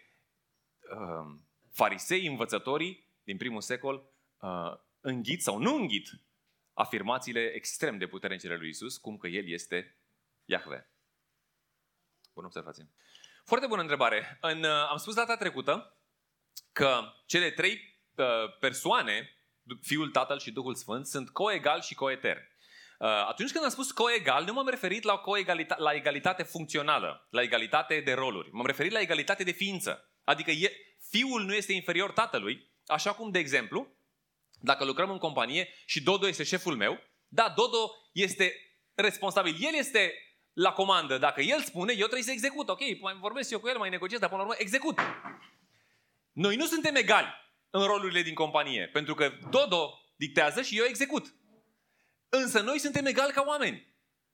[0.80, 1.40] uh,
[1.72, 6.10] farisei, învățătorii din primul secol uh, înghit sau nu înghit
[6.74, 9.96] afirmațiile extrem de puternice lui Isus, cum că El este
[10.46, 10.90] Iahve.
[12.34, 12.90] Bună observație.
[13.44, 14.38] Foarte bună întrebare.
[14.42, 15.98] În, am spus data trecută
[16.72, 17.99] că cele trei Uh,
[18.60, 19.34] persoane,
[19.82, 22.48] Fiul, Tatăl și Duhul Sfânt, sunt coegal și coeterni.
[23.00, 27.42] Uh, atunci când am spus coegal, nu m-am referit la, coegalitate, la egalitate funcțională, la
[27.42, 28.50] egalitate de roluri.
[28.52, 30.10] M-am referit la egalitate de ființă.
[30.24, 30.72] Adică e,
[31.10, 33.88] fiul nu este inferior tatălui, așa cum, de exemplu,
[34.62, 38.54] dacă lucrăm în companie și Dodo este șeful meu, da, Dodo este
[38.94, 39.56] responsabil.
[39.60, 40.14] El este
[40.54, 41.18] la comandă.
[41.18, 42.70] Dacă el spune, eu trebuie să execut.
[42.70, 45.00] Ok, mai vorbesc eu cu el, mai negociez, dar până la urmă execut.
[46.32, 47.28] Noi nu suntem egali
[47.70, 48.88] în rolurile din companie.
[48.88, 51.34] Pentru că Dodo dictează și eu execut.
[52.30, 53.88] Însă noi suntem egali ca oameni.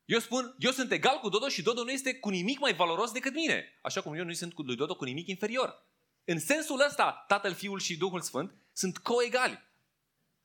[0.05, 3.11] Eu spun, eu sunt egal cu Dodo și Dodo nu este cu nimic mai valoros
[3.11, 3.79] decât mine.
[3.81, 5.83] Așa cum eu nu sunt cu lui Dodo cu nimic inferior.
[6.23, 9.63] În sensul ăsta, Tatăl, Fiul și Duhul Sfânt sunt coegali.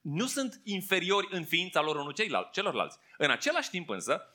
[0.00, 2.14] Nu sunt inferiori în ființa lor unul
[2.52, 2.98] celorlalți.
[3.18, 4.34] În același timp însă,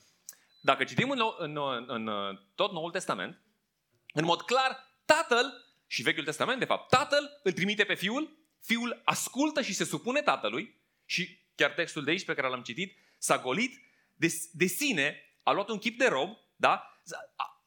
[0.61, 3.41] dacă citim în, în, în, în tot Noul Testament,
[4.13, 5.53] în mod clar, Tatăl
[5.87, 10.21] și Vechiul Testament, de fapt, Tatăl îl trimite pe Fiul Fiul ascultă și se supune
[10.21, 13.81] tatălui și chiar textul de aici pe care l-am citit s-a golit
[14.13, 17.01] de, de sine, a luat un chip de rob, da?
[17.35, 17.63] A,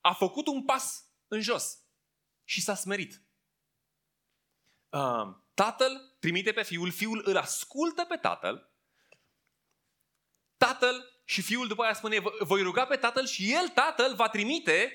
[0.00, 1.78] a făcut un pas în jos
[2.44, 3.22] și s-a smerit.
[4.88, 8.70] Uh, tatăl trimite pe fiul, fiul îl ascultă pe tatăl,
[10.56, 14.92] tatăl și fiul după aia spune, voi ruga pe tatăl și el, tatăl, va trimite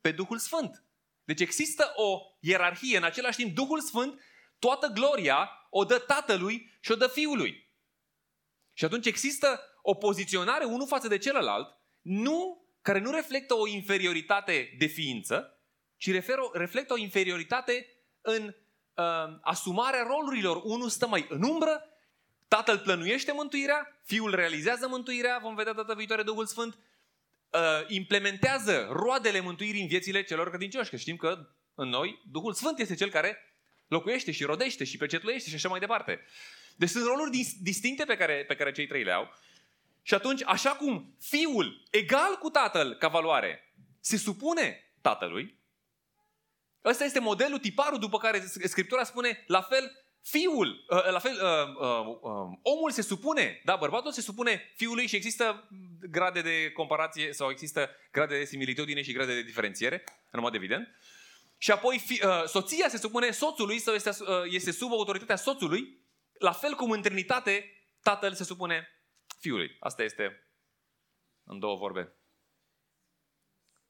[0.00, 0.84] pe Duhul Sfânt.
[1.24, 4.20] Deci există o ierarhie, în același timp Duhul Sfânt,
[4.58, 7.68] toată gloria o dă tatălui și o dă fiului.
[8.72, 14.74] Și atunci există o poziționare unul față de celălalt, nu, care nu reflectă o inferioritate
[14.78, 15.58] de ființă,
[15.96, 17.86] ci referă, reflectă o inferioritate
[18.20, 20.60] în uh, asumarea rolurilor.
[20.64, 21.84] Unul stă mai în umbră,
[22.48, 29.40] tatăl plănuiește mântuirea, fiul realizează mântuirea, vom vedea data viitoare Duhul Sfânt, uh, implementează roadele
[29.40, 33.47] mântuirii în viețile celor credincioși, că știm că în noi Duhul Sfânt este cel care
[33.88, 36.20] locuiește și rodește și pecetluiește și așa mai departe.
[36.76, 39.32] Deci sunt roluri distincte pe care, pe care cei trei le au.
[40.02, 45.58] Și atunci, așa cum fiul, egal cu tatăl ca valoare, se supune tatălui,
[46.84, 51.76] ăsta este modelul, tiparul după care Scriptura spune, la fel, fiul, uh, la fel, uh,
[51.80, 55.68] uh, omul se supune, da, bărbatul se supune fiului și există
[56.10, 60.88] grade de comparație sau există grade de similitudine și grade de diferențiere, în mod evident.
[61.58, 64.10] Și apoi fi, soția se supune soțului sau este,
[64.44, 68.88] este sub autoritatea soțului, la fel cum în Trinitate tatăl se supune
[69.38, 69.76] fiului.
[69.80, 70.48] Asta este
[71.44, 72.12] în două vorbe.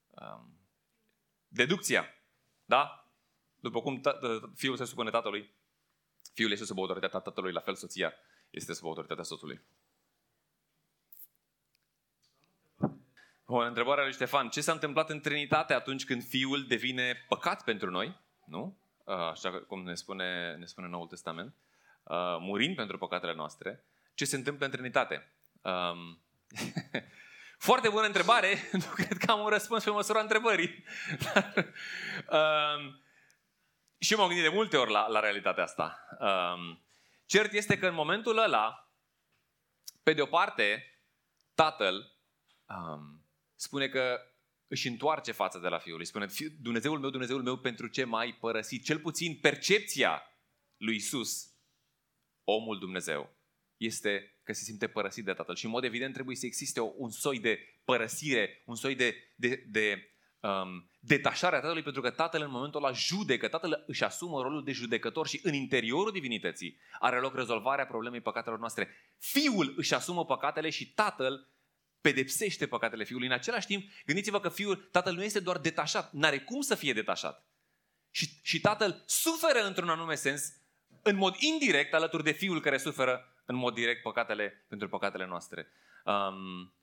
[0.08, 0.58] Um,
[1.48, 2.08] deducția.
[2.64, 3.12] Da?
[3.56, 4.00] După cum
[4.54, 5.54] fiul se supune tatălui,
[6.34, 8.14] fiul este sub autoritatea tatălui, la fel soția
[8.50, 9.60] este sub autoritatea soțului.
[13.50, 14.48] O întrebare lui Ștefan.
[14.48, 18.20] Ce s-a întâmplat în Trinitate atunci când Fiul devine păcat pentru noi?
[18.44, 18.78] Nu?
[19.04, 21.54] Așa cum ne spune, ne spune Noul Testament.
[22.40, 23.84] Murind pentru păcatele noastre.
[24.14, 25.32] Ce se întâmplă în Trinitate?
[25.62, 26.22] Um,
[27.68, 28.48] foarte bună întrebare.
[28.72, 30.84] Nu cred că am un răspuns pe măsura întrebării.
[32.38, 33.02] um,
[33.98, 36.08] și m-am gândit de multe ori la, la realitatea asta.
[36.20, 36.82] Um,
[37.26, 38.92] cert este că în momentul ăla,
[40.02, 40.84] pe de o parte,
[41.54, 42.12] tatăl
[42.66, 43.17] um,
[43.60, 44.20] spune că
[44.66, 45.98] își întoarce față de la fiul.
[45.98, 46.26] Îi spune,
[46.60, 48.84] Dumnezeul meu, Dumnezeul meu, pentru ce mai părăsit?
[48.84, 50.22] Cel puțin percepția
[50.76, 51.52] lui Isus,
[52.44, 53.36] omul Dumnezeu,
[53.76, 55.54] este că se simte părăsit de Tatăl.
[55.56, 59.14] Și în mod evident trebuie să existe o, un soi de părăsire, un soi de,
[59.36, 64.04] de, de um, detașare a Tatălui, pentru că Tatăl în momentul ăla judecă, Tatăl își
[64.04, 68.88] asumă rolul de judecător și în interiorul divinității are loc rezolvarea problemei păcatelor noastre.
[69.18, 71.57] Fiul își asumă păcatele și Tatăl
[72.00, 73.26] pedepsește păcatele Fiului.
[73.26, 76.92] În același timp, gândiți-vă că Fiul, Tatăl nu este doar detașat, n-are cum să fie
[76.92, 77.46] detașat.
[78.10, 80.52] Și, și Tatăl suferă într-un anume sens,
[81.02, 85.72] în mod indirect, alături de Fiul care suferă în mod direct păcatele pentru păcatele noastre.
[86.04, 86.74] Um,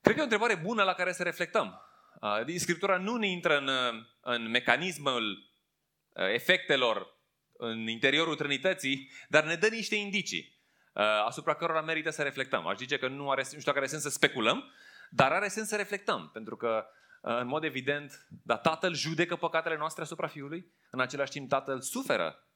[0.00, 1.80] cred că e o întrebare bună la care să reflectăm.
[2.20, 3.68] Uh, Scriptura nu ne intră în,
[4.20, 5.52] în mecanismul
[6.12, 7.14] uh, efectelor
[7.52, 10.55] în interiorul Trinității, dar ne dă niște indicii uh,
[11.02, 12.66] asupra cărora merită să reflectăm.
[12.66, 14.64] Aș zice că nu, are, nu știu dacă are sens să speculăm,
[15.10, 16.86] dar are sens să reflectăm, pentru că
[17.22, 21.80] uh, în mod evident, da, Tatăl judecă păcatele noastre asupra Fiului, în același timp Tatăl
[21.80, 22.48] suferă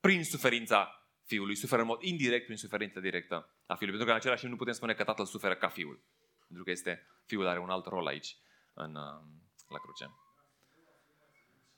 [0.00, 3.34] prin suferința Fiului, suferă în mod indirect prin suferința directă
[3.66, 3.96] a Fiului.
[3.96, 6.04] Pentru că în același timp nu putem spune că Tatăl suferă ca Fiul.
[6.46, 8.36] Pentru că este, Fiul are un alt rol aici,
[8.74, 9.22] în, uh,
[9.68, 10.10] la cruce.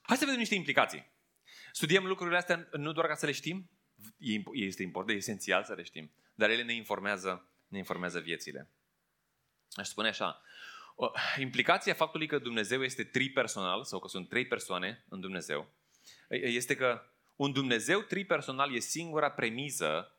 [0.03, 1.15] Hai să vedem niște implicații.
[1.77, 3.71] Studiem lucrurile astea nu doar ca să le știm,
[4.53, 8.71] este important, e esențial să le știm, dar ele ne informează, ne informează viețile.
[9.71, 10.43] Aș spune așa,
[11.39, 15.73] implicația faptului că Dumnezeu este tripersonal sau că sunt trei persoane în Dumnezeu
[16.29, 17.03] este că
[17.37, 20.19] un Dumnezeu tripersonal e singura premiză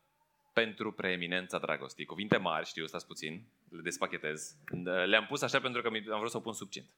[0.54, 2.06] pentru preeminența dragostei.
[2.06, 4.58] Cuvinte mari, știu, stați puțin, le despachetez.
[5.06, 6.90] Le-am pus așa pentru că am vrut să o pun subcint.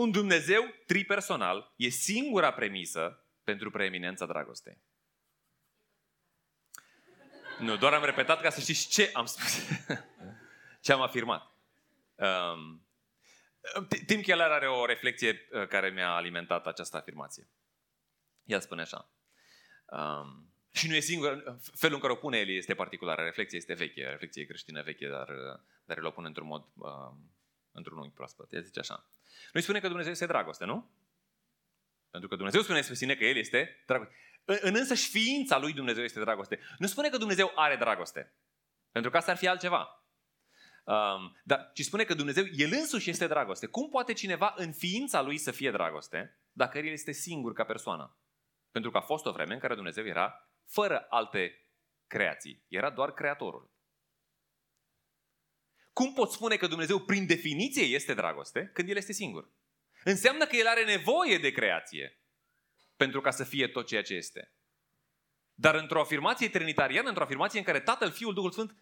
[0.00, 4.82] Un Dumnezeu tripersonal e singura premisă pentru preeminența dragostei.
[7.58, 9.66] Nu, doar am repetat ca să știți ce am spus.
[10.84, 11.54] ce am afirmat.
[12.14, 12.86] Um,
[14.06, 17.48] Tim Keller are o reflexie uh, care mi-a alimentat această afirmație.
[18.44, 19.10] El spune așa.
[19.86, 23.74] Um, și nu e singur, felul în care o pune el este particular, reflexia este
[23.74, 25.28] veche, reflexia e creștină veche, dar,
[25.84, 27.16] dar el o pune într-un mod, uh,
[27.72, 28.52] într-un unghi proaspăt.
[28.52, 29.10] El zice așa.
[29.52, 30.90] Noi spune că Dumnezeu este dragoste, nu?
[32.10, 34.14] Pentru că Dumnezeu spune despre sine că El este dragoste.
[34.44, 36.60] În însăși ființa lui Dumnezeu este dragoste.
[36.78, 38.34] Nu spune că Dumnezeu are dragoste.
[38.92, 40.04] Pentru că asta ar fi altceva.
[40.84, 43.66] Um, dar, ci spune că Dumnezeu, El însuși este dragoste.
[43.66, 48.18] Cum poate cineva în ființa lui să fie dragoste dacă El este singur ca persoană?
[48.70, 51.68] Pentru că a fost o vreme în care Dumnezeu era fără alte
[52.06, 52.64] creații.
[52.68, 53.69] Era doar Creatorul.
[56.00, 59.50] Cum pot spune că Dumnezeu prin definiție este dragoste când El este singur?
[60.04, 62.20] Înseamnă că El are nevoie de creație
[62.96, 64.52] pentru ca să fie tot ceea ce este.
[65.54, 68.76] Dar într-o afirmație trinitariană, într-o afirmație în care Tatăl, Fiul, Duhul Sfânt,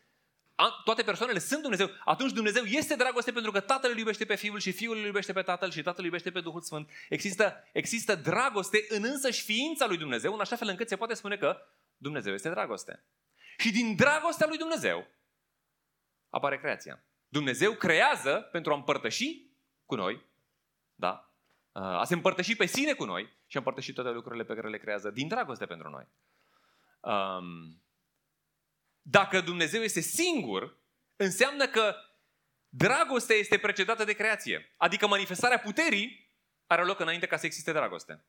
[0.84, 4.58] toate persoanele sunt Dumnezeu, atunci Dumnezeu este dragoste pentru că Tatăl îl iubește pe Fiul
[4.58, 6.90] și Fiul îl iubește pe Tatăl și Tatăl îl iubește pe Duhul Sfânt.
[7.08, 11.36] Există, există dragoste în însăși ființa lui Dumnezeu, în așa fel încât se poate spune
[11.36, 11.56] că
[11.96, 13.04] Dumnezeu este dragoste.
[13.58, 15.06] Și din dragostea lui Dumnezeu
[16.30, 17.07] apare creația.
[17.28, 19.46] Dumnezeu creează pentru a împărtăși
[19.86, 20.26] cu noi,
[20.94, 21.22] da?
[21.72, 24.78] a se împărtăși pe sine cu noi și a împărtăși toate lucrurile pe care le
[24.78, 26.06] creează din dragoste pentru noi.
[27.00, 27.82] Um,
[29.02, 30.76] dacă Dumnezeu este singur,
[31.16, 31.94] înseamnă că
[32.68, 34.74] dragostea este precedată de creație.
[34.76, 36.32] Adică manifestarea puterii
[36.66, 38.24] are loc înainte ca să existe dragoste.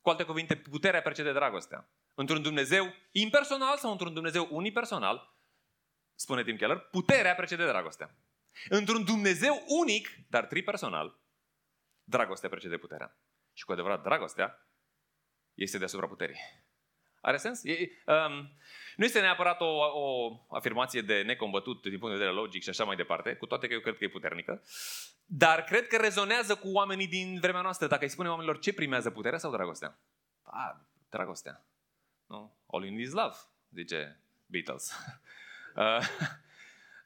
[0.00, 1.88] Cu alte cuvinte, puterea precede dragostea.
[2.14, 5.36] Într-un Dumnezeu impersonal sau într-un Dumnezeu unipersonal,
[6.14, 8.16] spune Tim Keller, puterea precede dragostea.
[8.68, 11.20] Într-un Dumnezeu unic, dar tripersonal,
[12.04, 13.16] dragostea precede puterea.
[13.52, 14.68] Și cu adevărat, dragostea
[15.54, 16.36] este deasupra puterii.
[17.20, 17.64] Are sens?
[17.64, 18.52] E, um,
[18.96, 22.84] nu este neapărat o, o afirmație de necombătut din punct de vedere logic și așa
[22.84, 24.62] mai departe, cu toate că eu cred că e puternică,
[25.24, 27.86] dar cred că rezonează cu oamenii din vremea noastră.
[27.86, 29.98] Dacă îi spune oamenilor ce primează puterea sau dragostea?
[30.42, 31.64] A, dragostea.
[32.26, 32.56] Nu?
[32.66, 33.36] All in is love,
[33.70, 34.92] zice Beatles.
[35.74, 36.06] uh,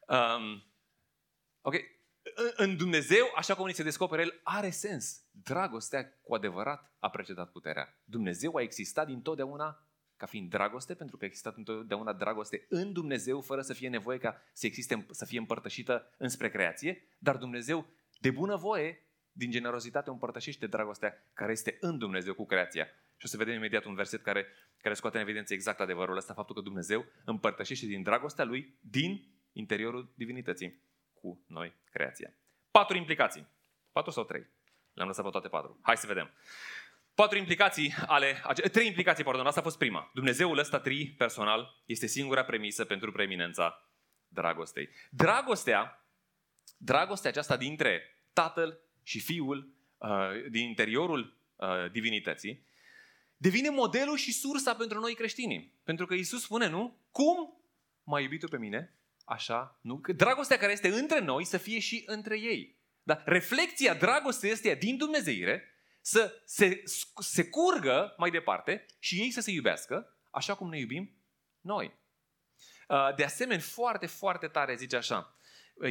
[0.07, 0.65] um,
[1.67, 1.75] ok.
[2.57, 5.25] În Dumnezeu, așa cum ni se descoperă El, are sens.
[5.31, 8.01] Dragostea cu adevărat a precedat puterea.
[8.05, 9.87] Dumnezeu a existat din totdeauna
[10.17, 14.19] ca fiind dragoste, pentru că a existat întotdeauna dragoste în Dumnezeu, fără să fie nevoie
[14.19, 17.87] ca să existe, să fie împărtășită înspre creație, dar Dumnezeu,
[18.21, 22.87] de bună voie, din generozitate, împărtășește dragostea care este în Dumnezeu cu creația.
[23.17, 24.47] Și o să vedem imediat un verset care,
[24.83, 29.35] care scoate în evidență exact adevărul ăsta, faptul că Dumnezeu împărtășește din dragostea Lui, din
[29.53, 30.81] interiorul divinității,
[31.27, 32.35] cu noi creația.
[32.71, 33.47] Patru implicații.
[33.93, 34.47] Patru sau trei?
[34.93, 35.79] Le-am lăsat pe toate patru.
[35.83, 36.31] Hai să vedem.
[37.15, 40.11] Patru implicații ale, trei implicații, pardon, asta a fost prima.
[40.15, 43.91] Dumnezeul ăsta tri personal este singura premisă pentru preeminența
[44.29, 44.89] dragostei.
[45.11, 46.07] Dragostea,
[46.77, 48.03] dragostea aceasta dintre
[48.33, 50.09] Tatăl și Fiul, uh,
[50.51, 52.67] din interiorul uh, divinității,
[53.37, 55.73] devine modelul și sursa pentru noi creștini.
[55.85, 56.99] Pentru că Isus spune, nu?
[57.11, 57.63] Cum
[58.03, 58.97] m-ai iubit tu pe mine?
[59.29, 59.99] Așa, nu?
[59.99, 62.79] Că dragostea care este între noi să fie și între ei.
[63.03, 65.63] Dar reflecția dragostei este din Dumnezeire
[66.01, 66.83] să se,
[67.19, 71.17] se curgă mai departe și ei să se iubească așa cum ne iubim
[71.61, 71.95] noi.
[72.89, 75.37] Uh, de asemenea, foarte, foarte tare zice așa.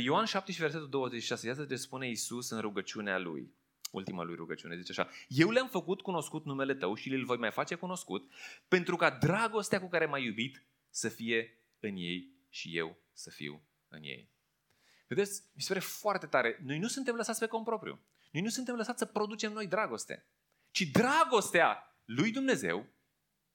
[0.01, 3.53] Ioan 17, versetul 26, iată ce spune Iisus în rugăciunea lui.
[3.91, 5.09] Ultima lui rugăciune, zice așa.
[5.27, 8.31] Eu le-am făcut cunoscut numele tău și îl voi mai face cunoscut
[8.67, 13.67] pentru ca dragostea cu care m-ai iubit să fie în ei și eu să fiu
[13.87, 14.33] în ei.
[15.07, 16.59] Vedeți, mi se pare foarte tare.
[16.63, 18.05] Noi nu suntem lăsați pe cont propriu.
[18.31, 20.25] Noi nu suntem lăsați să producem noi dragoste,
[20.71, 22.87] ci dragostea lui Dumnezeu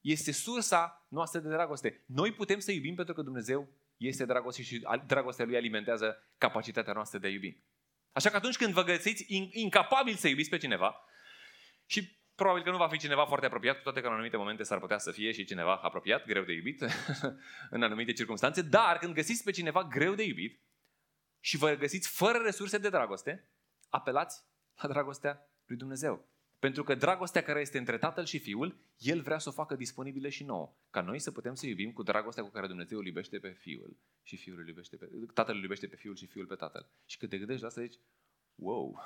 [0.01, 2.05] este sursa noastră de dragoste.
[2.07, 7.19] Noi putem să iubim pentru că Dumnezeu este dragoste și dragostea lui alimentează capacitatea noastră
[7.19, 7.63] de a iubi.
[8.13, 11.05] Așa că atunci când vă găsiți incapabil să iubiți pe cineva
[11.87, 14.63] și probabil că nu va fi cineva foarte apropiat, cu toate că în anumite momente
[14.63, 16.81] s-ar putea să fie și cineva apropiat, greu de iubit,
[17.77, 20.61] în anumite circunstanțe, dar când găsiți pe cineva greu de iubit
[21.41, 23.49] și vă găsiți fără resurse de dragoste,
[23.89, 24.45] apelați
[24.83, 26.29] la dragostea lui Dumnezeu.
[26.59, 30.29] Pentru că dragostea care este între Tatăl și Fiul, El vrea să o facă disponibilă
[30.29, 30.77] și nouă.
[30.91, 33.97] Ca noi să putem să iubim cu dragostea cu care Dumnezeu îl iubește pe Fiul
[34.23, 35.09] și Fiul îl iubește pe...
[35.35, 36.87] Tatăl îl iubește pe Fiul și Fiul pe Tatăl.
[37.07, 37.99] Și când te gândești la asta, zici,
[38.55, 38.99] wow!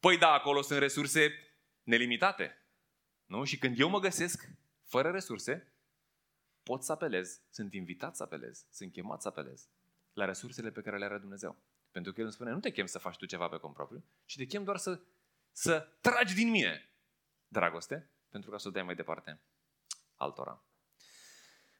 [0.00, 1.32] Păi da, acolo sunt resurse
[1.82, 2.56] nelimitate.
[3.26, 3.44] Nu?
[3.44, 4.48] Și când eu mă găsesc
[4.84, 5.74] fără resurse,
[6.62, 9.68] pot să apelez, sunt invitat să apelez, sunt chemat să apelez
[10.12, 11.62] la resursele pe care le are Dumnezeu.
[11.90, 14.04] Pentru că El îmi spune, nu te chem să faci tu ceva pe cont propriu,
[14.24, 15.00] ci te chem doar să,
[15.52, 16.90] să tragi din mine
[17.48, 19.40] dragoste, pentru ca să o dai mai departe
[20.14, 20.64] altora.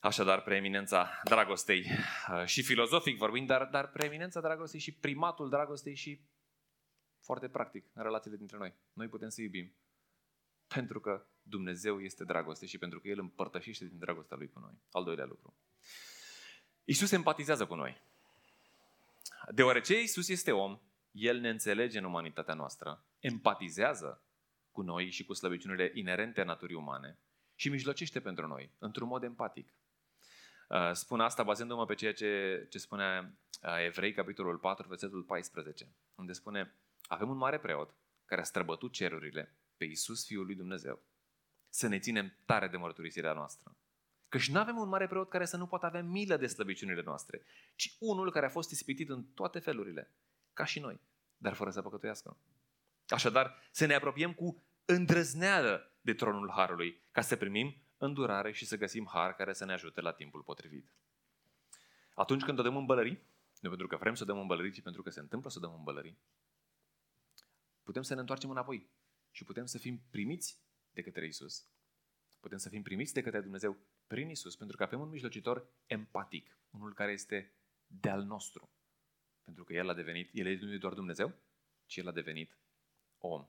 [0.01, 1.87] Așadar, preeminența dragostei
[2.29, 6.25] uh, și filozofic vorbind, dar, dar preeminența dragostei și primatul dragostei și
[7.31, 8.75] foarte practic în relațiile dintre noi.
[8.93, 9.73] Noi putem să iubim
[10.67, 14.73] pentru că Dumnezeu este dragoste și pentru că El împărtășește din dragostea Lui cu noi.
[14.93, 15.55] Al doilea lucru.
[16.85, 18.01] Iisus empatizează cu noi.
[19.51, 24.23] Deoarece Isus este om, El ne înțelege în umanitatea noastră, empatizează
[24.73, 27.19] cu noi și cu slăbiciunile inerente a naturii umane
[27.55, 29.73] și mijlocește pentru noi, într-un mod empatic.
[30.69, 35.89] Uh, spun asta bazându-mă pe ceea ce, ce spune uh, Evrei, capitolul 4, versetul 14,
[36.15, 36.75] unde spune
[37.11, 37.95] avem un mare preot
[38.25, 41.03] care a străbătut cerurile pe Iisus, Fiul lui Dumnezeu.
[41.69, 43.77] Să ne ținem tare de mărturisirea noastră.
[44.29, 47.43] Căci nu avem un mare preot care să nu poată avea milă de slăbiciunile noastre,
[47.75, 50.11] ci unul care a fost ispitit în toate felurile,
[50.53, 51.01] ca și noi,
[51.37, 52.37] dar fără să păcătuiască.
[53.09, 58.77] Așadar, să ne apropiem cu îndrăzneală de tronul Harului, ca să primim îndurare și să
[58.77, 60.93] găsim har care să ne ajute la timpul potrivit.
[62.15, 63.23] Atunci când o dăm în bălării,
[63.61, 65.75] nu pentru că vrem să dăm în bălării, ci pentru că se întâmplă să dăm
[65.75, 66.19] în bălării,
[67.91, 68.91] putem să ne întoarcem înapoi
[69.31, 70.59] și putem să fim primiți
[70.91, 71.67] de către Isus.
[72.41, 73.77] Putem să fim primiți de către Dumnezeu
[74.07, 77.53] prin Isus, pentru că avem un mijlocitor empatic, unul care este
[77.87, 78.71] de-al nostru.
[79.45, 81.35] Pentru că El a devenit, El nu e doar Dumnezeu,
[81.87, 82.59] ci El a devenit
[83.19, 83.49] om.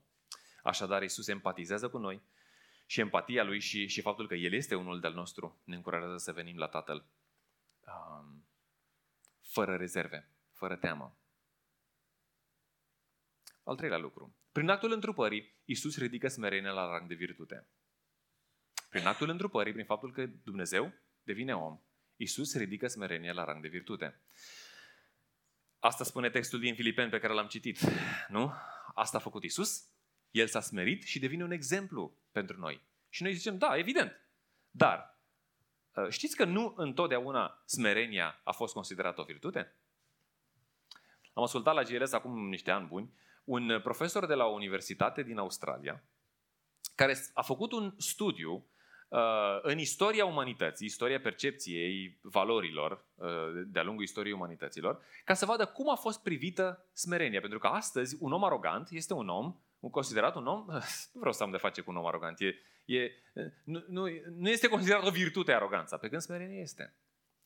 [0.64, 2.22] Așadar, Isus empatizează cu noi
[2.86, 6.32] și empatia Lui și, și faptul că El este unul de-al nostru ne încurajează să
[6.32, 7.06] venim la Tatăl
[7.88, 8.46] um,
[9.42, 11.21] fără rezerve, fără teamă.
[13.72, 14.36] Al treilea lucru.
[14.52, 17.68] Prin actul întrupării, Isus ridică smerenia la rang de virtute.
[18.90, 20.94] Prin actul întrupării, prin faptul că Dumnezeu
[21.24, 21.80] devine om,
[22.16, 24.22] Isus ridică smerenia la rang de virtute.
[25.80, 27.80] Asta spune textul din Filipeni pe care l-am citit.
[28.28, 28.54] Nu?
[28.94, 29.84] Asta a făcut Isus.
[30.32, 32.82] El s-a smerit și devine un exemplu pentru noi.
[33.10, 34.12] Și noi zicem, da, evident.
[34.72, 35.20] Dar
[35.94, 39.76] uh, știți că nu întotdeauna smerenia a fost considerată o virtute?
[41.34, 45.38] Am ascultat la GLS acum niște ani buni un profesor de la o universitate din
[45.38, 46.04] Australia
[46.96, 48.66] care a făcut un studiu
[49.12, 53.28] Uh, în istoria umanității, istoria percepției valorilor uh,
[53.66, 57.40] de-a lungul istoriei umanităților, ca să vadă cum a fost privită smerenia.
[57.40, 60.66] Pentru că astăzi un om arogant este un om, un considerat un om,
[61.14, 63.12] nu vreau să am de face cu un om arogant, e, e,
[63.64, 66.96] nu, nu, nu este considerat o virtute aroganța, pe când smerenia este.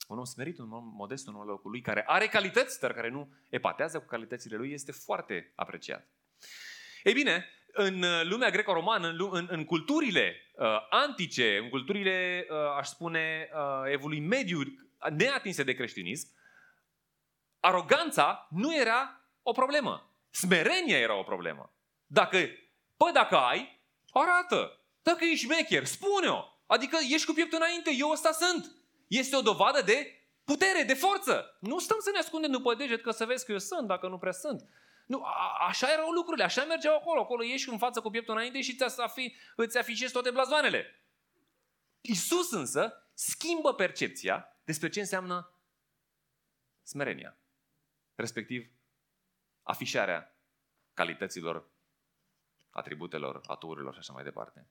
[0.08, 3.10] Un om smerit, un om modest, un om locul lui, care are calități, dar care
[3.10, 6.08] nu epatează cu calitățile lui, este foarte apreciat.
[7.04, 7.46] Ei bine,
[7.78, 13.50] în uh, lumea greco-romană, în, în, în culturile uh, antice, în culturile, uh, aș spune,
[13.54, 14.60] uh, evului mediu,
[15.10, 16.28] neatinse de creștinism,
[17.60, 20.16] aroganța nu era o problemă.
[20.30, 21.74] Smerenia era o problemă.
[22.06, 22.38] Dacă,
[22.98, 23.82] păi dacă ai,
[24.12, 24.80] arată.
[25.02, 26.44] Dacă ești mecher, spune-o.
[26.66, 28.72] Adică ești cu pieptul înainte, eu ăsta sunt.
[29.08, 31.58] Este o dovadă de putere, de forță.
[31.60, 34.18] Nu stăm să ne ascundem după deget că să vezi că eu sunt, dacă nu
[34.18, 34.70] prea sunt.
[35.06, 37.22] Nu, a, așa erau lucrurile, așa mergeau acolo.
[37.22, 41.02] Acolo ieși în față cu pieptul înainte și îți, afi, îți afișezi toate blazoanele.
[42.02, 45.54] Isus însă schimbă percepția despre ce înseamnă
[46.84, 47.38] smerenia.
[48.16, 48.70] Respectiv,
[49.64, 50.36] afișarea
[50.94, 51.70] calităților,
[52.70, 54.68] atributelor, aturilor și așa mai departe.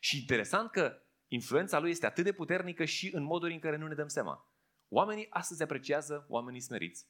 [0.00, 1.02] Și interesant că
[1.34, 4.48] influența lui este atât de puternică și în moduri în care nu ne dăm seama.
[4.88, 7.06] Oamenii astăzi apreciază oamenii smeriți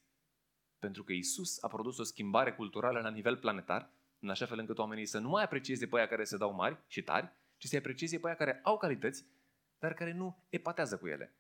[0.85, 4.79] pentru că Isus a produs o schimbare culturală la nivel planetar, în așa fel încât
[4.79, 7.77] oamenii să nu mai aprecieze pe aia care se dau mari și tari, ci să
[7.77, 9.25] aprecieze pe aia care au calități,
[9.79, 11.37] dar care nu epatează cu ele.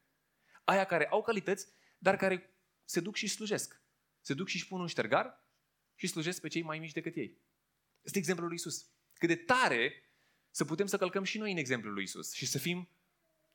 [0.64, 1.68] Aia care au calități,
[1.98, 2.54] dar care
[2.84, 3.80] se duc și slujesc.
[4.20, 5.46] Se duc și își pun un ștergar
[5.94, 7.38] și slujesc pe cei mai mici decât ei.
[8.02, 8.86] Este exemplul lui Isus.
[9.12, 10.03] Cât de tare
[10.54, 12.88] să putem să călcăm și noi în exemplul lui Isus și să fim,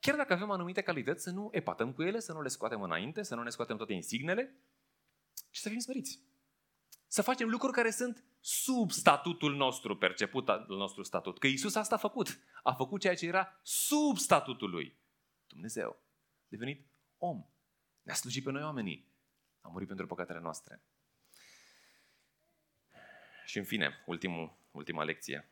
[0.00, 3.22] chiar dacă avem anumite calități, să nu epatăm cu ele, să nu le scoatem înainte,
[3.22, 4.54] să nu ne scoatem toate insignele,
[5.50, 6.22] și să fim smeriți.
[7.06, 11.38] Să facem lucruri care sunt sub statutul nostru, perceput al nostru statut.
[11.38, 12.40] Că Isus asta a făcut.
[12.62, 14.98] A făcut ceea ce era sub statutul lui.
[15.46, 15.90] Dumnezeu.
[16.40, 16.86] A devenit
[17.18, 17.46] om.
[18.02, 19.12] Ne-a slujit pe noi oamenii.
[19.60, 20.82] A murit pentru păcatele noastre.
[23.44, 25.50] Și în fine, ultimul, ultima lecție.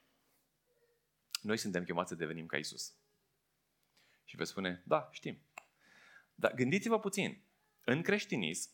[1.49, 2.95] Noi suntem chemați să devenim ca Isus.
[4.25, 5.43] Și veți spune, da, știm.
[6.35, 7.43] Dar gândiți-vă puțin.
[7.85, 8.71] În creștinism,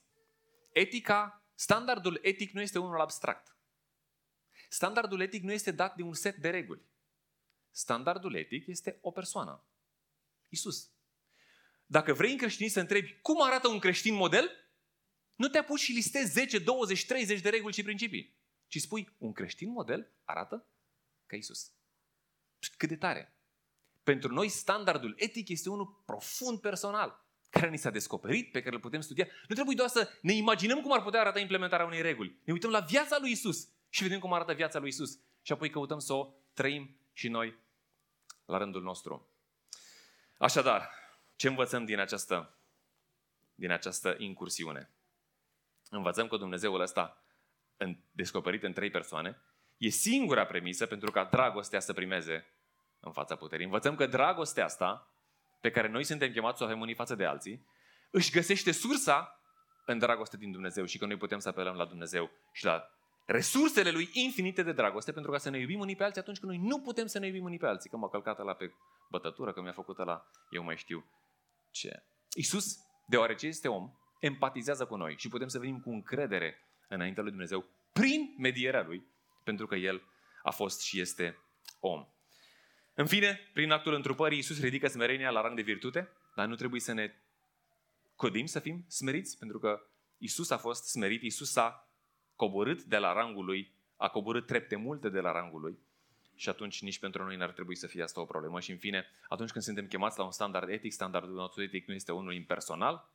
[0.72, 3.56] Etica, standardul etic nu este unul abstract.
[4.68, 6.82] Standardul etic nu este dat de un set de reguli.
[7.70, 9.64] Standardul etic este o persoană.
[10.48, 10.90] Isus.
[11.86, 14.50] Dacă vrei în creștin să întrebi cum arată un creștin model,
[15.34, 18.36] nu te apuci și listezi 10, 20, 30 de reguli și principii.
[18.66, 20.66] Ci spui, un creștin model arată
[21.26, 21.73] ca Isus.
[22.68, 23.34] Cât de tare!
[24.02, 28.80] Pentru noi standardul etic este unul profund personal care ni s-a descoperit, pe care îl
[28.80, 29.26] putem studia.
[29.48, 32.38] Nu trebuie doar să ne imaginăm cum ar putea arăta implementarea unei reguli.
[32.44, 35.18] Ne uităm la viața lui Isus și vedem cum arată viața lui Isus.
[35.42, 37.58] Și apoi căutăm să o trăim și noi
[38.44, 39.28] la rândul nostru.
[40.38, 40.90] Așadar,
[41.36, 42.58] ce învățăm din această,
[43.54, 44.90] din această incursiune?
[45.90, 47.24] Învățăm că Dumnezeul ăsta,
[47.76, 49.40] în, descoperit în trei persoane,
[49.76, 52.53] e singura premisă pentru ca dragostea să primeze
[53.04, 53.64] în fața puterii.
[53.64, 55.08] Învățăm că dragostea asta
[55.60, 57.66] pe care noi suntem chemați să o avem unii față de alții,
[58.10, 59.40] își găsește sursa
[59.86, 62.88] în dragoste din Dumnezeu și că noi putem să apelăm la Dumnezeu și la
[63.26, 66.52] resursele Lui infinite de dragoste pentru ca să ne iubim unii pe alții atunci când
[66.52, 67.90] noi nu putem să ne iubim unii pe alții.
[67.90, 68.72] Că m-a călcat la pe
[69.10, 71.04] bătătură, că mi-a făcut la eu mai știu
[71.70, 72.02] ce?
[72.36, 73.90] Iisus, deoarece este om,
[74.20, 79.06] empatizează cu noi și putem să venim cu încredere înaintea lui Dumnezeu prin medierea lui,
[79.44, 80.02] pentru că el
[80.42, 81.38] a fost și este
[81.80, 82.06] om.
[82.94, 86.80] În fine, prin actul întrupării, Iisus ridică smerenia la rang de virtute, dar nu trebuie
[86.80, 87.14] să ne
[88.14, 89.86] codim să fim smeriți, pentru că
[90.18, 91.88] Iisus a fost smerit, Iisus a
[92.36, 95.78] coborât de la rangul lui, a coborât trepte multe de la rangul lui
[96.34, 98.60] și atunci nici pentru noi n-ar trebui să fie asta o problemă.
[98.60, 101.94] Și în fine, atunci când suntem chemați la un standard etic, standardul nostru etic nu
[101.94, 103.12] este unul impersonal,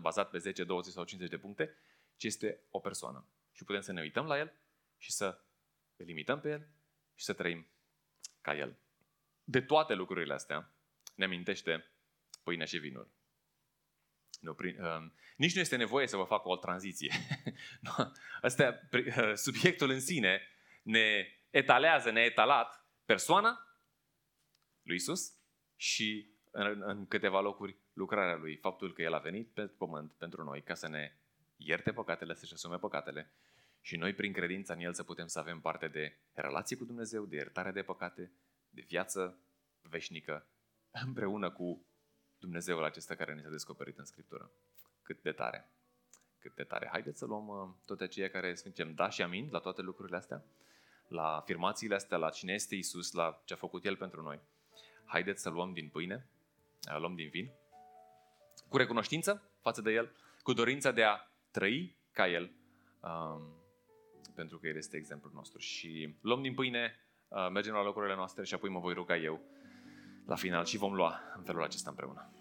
[0.00, 1.76] bazat pe 10, 20 sau 50 de puncte,
[2.16, 3.26] ci este o persoană.
[3.52, 4.52] Și putem să ne uităm la el
[4.98, 5.38] și să
[5.96, 6.68] îl imităm pe el
[7.14, 7.66] și să trăim
[8.40, 8.76] ca el.
[9.44, 10.72] De toate lucrurile astea
[11.14, 11.84] ne amintește
[12.42, 13.12] pâinea și vinul.
[14.40, 17.12] Nu, prin, uh, nici nu este nevoie să vă fac o tranziție.
[18.40, 20.42] Asta, uh, subiectul în sine
[20.82, 23.78] ne etalează, ne etalat persoana
[24.82, 25.32] lui Isus
[25.76, 30.44] și în, în câteva locuri lucrarea lui, faptul că El a venit pe pământ pentru
[30.44, 31.16] noi ca să ne
[31.56, 33.32] ierte păcatele, să-și asume păcatele
[33.80, 37.24] și noi prin credința în El să putem să avem parte de relație cu Dumnezeu,
[37.24, 38.32] de iertare de păcate,
[38.74, 39.38] de viață
[39.82, 40.46] veșnică,
[41.06, 41.86] împreună cu
[42.38, 44.50] Dumnezeul acesta care ne s-a descoperit în Scriptură.
[45.02, 45.68] Cât de tare!
[46.38, 46.88] Cât de tare!
[46.90, 50.44] Haideți să luăm uh, toate aceia care zicem da și amin la toate lucrurile astea,
[51.08, 54.40] la afirmațiile astea, la cine este Isus, la ce a făcut El pentru noi.
[55.04, 56.26] Haideți să luăm din pâine,
[56.90, 57.50] uh, luăm din vin,
[58.68, 61.18] cu recunoștință față de El, cu dorința de a
[61.50, 62.50] trăi ca El,
[63.00, 63.42] um,
[64.34, 65.58] pentru că El este exemplul nostru.
[65.58, 67.03] Și luăm din pâine, uh,
[67.52, 69.40] mergem la locurile noastre și apoi mă voi ruga eu
[70.26, 72.33] la final și vom lua în felul acesta împreună.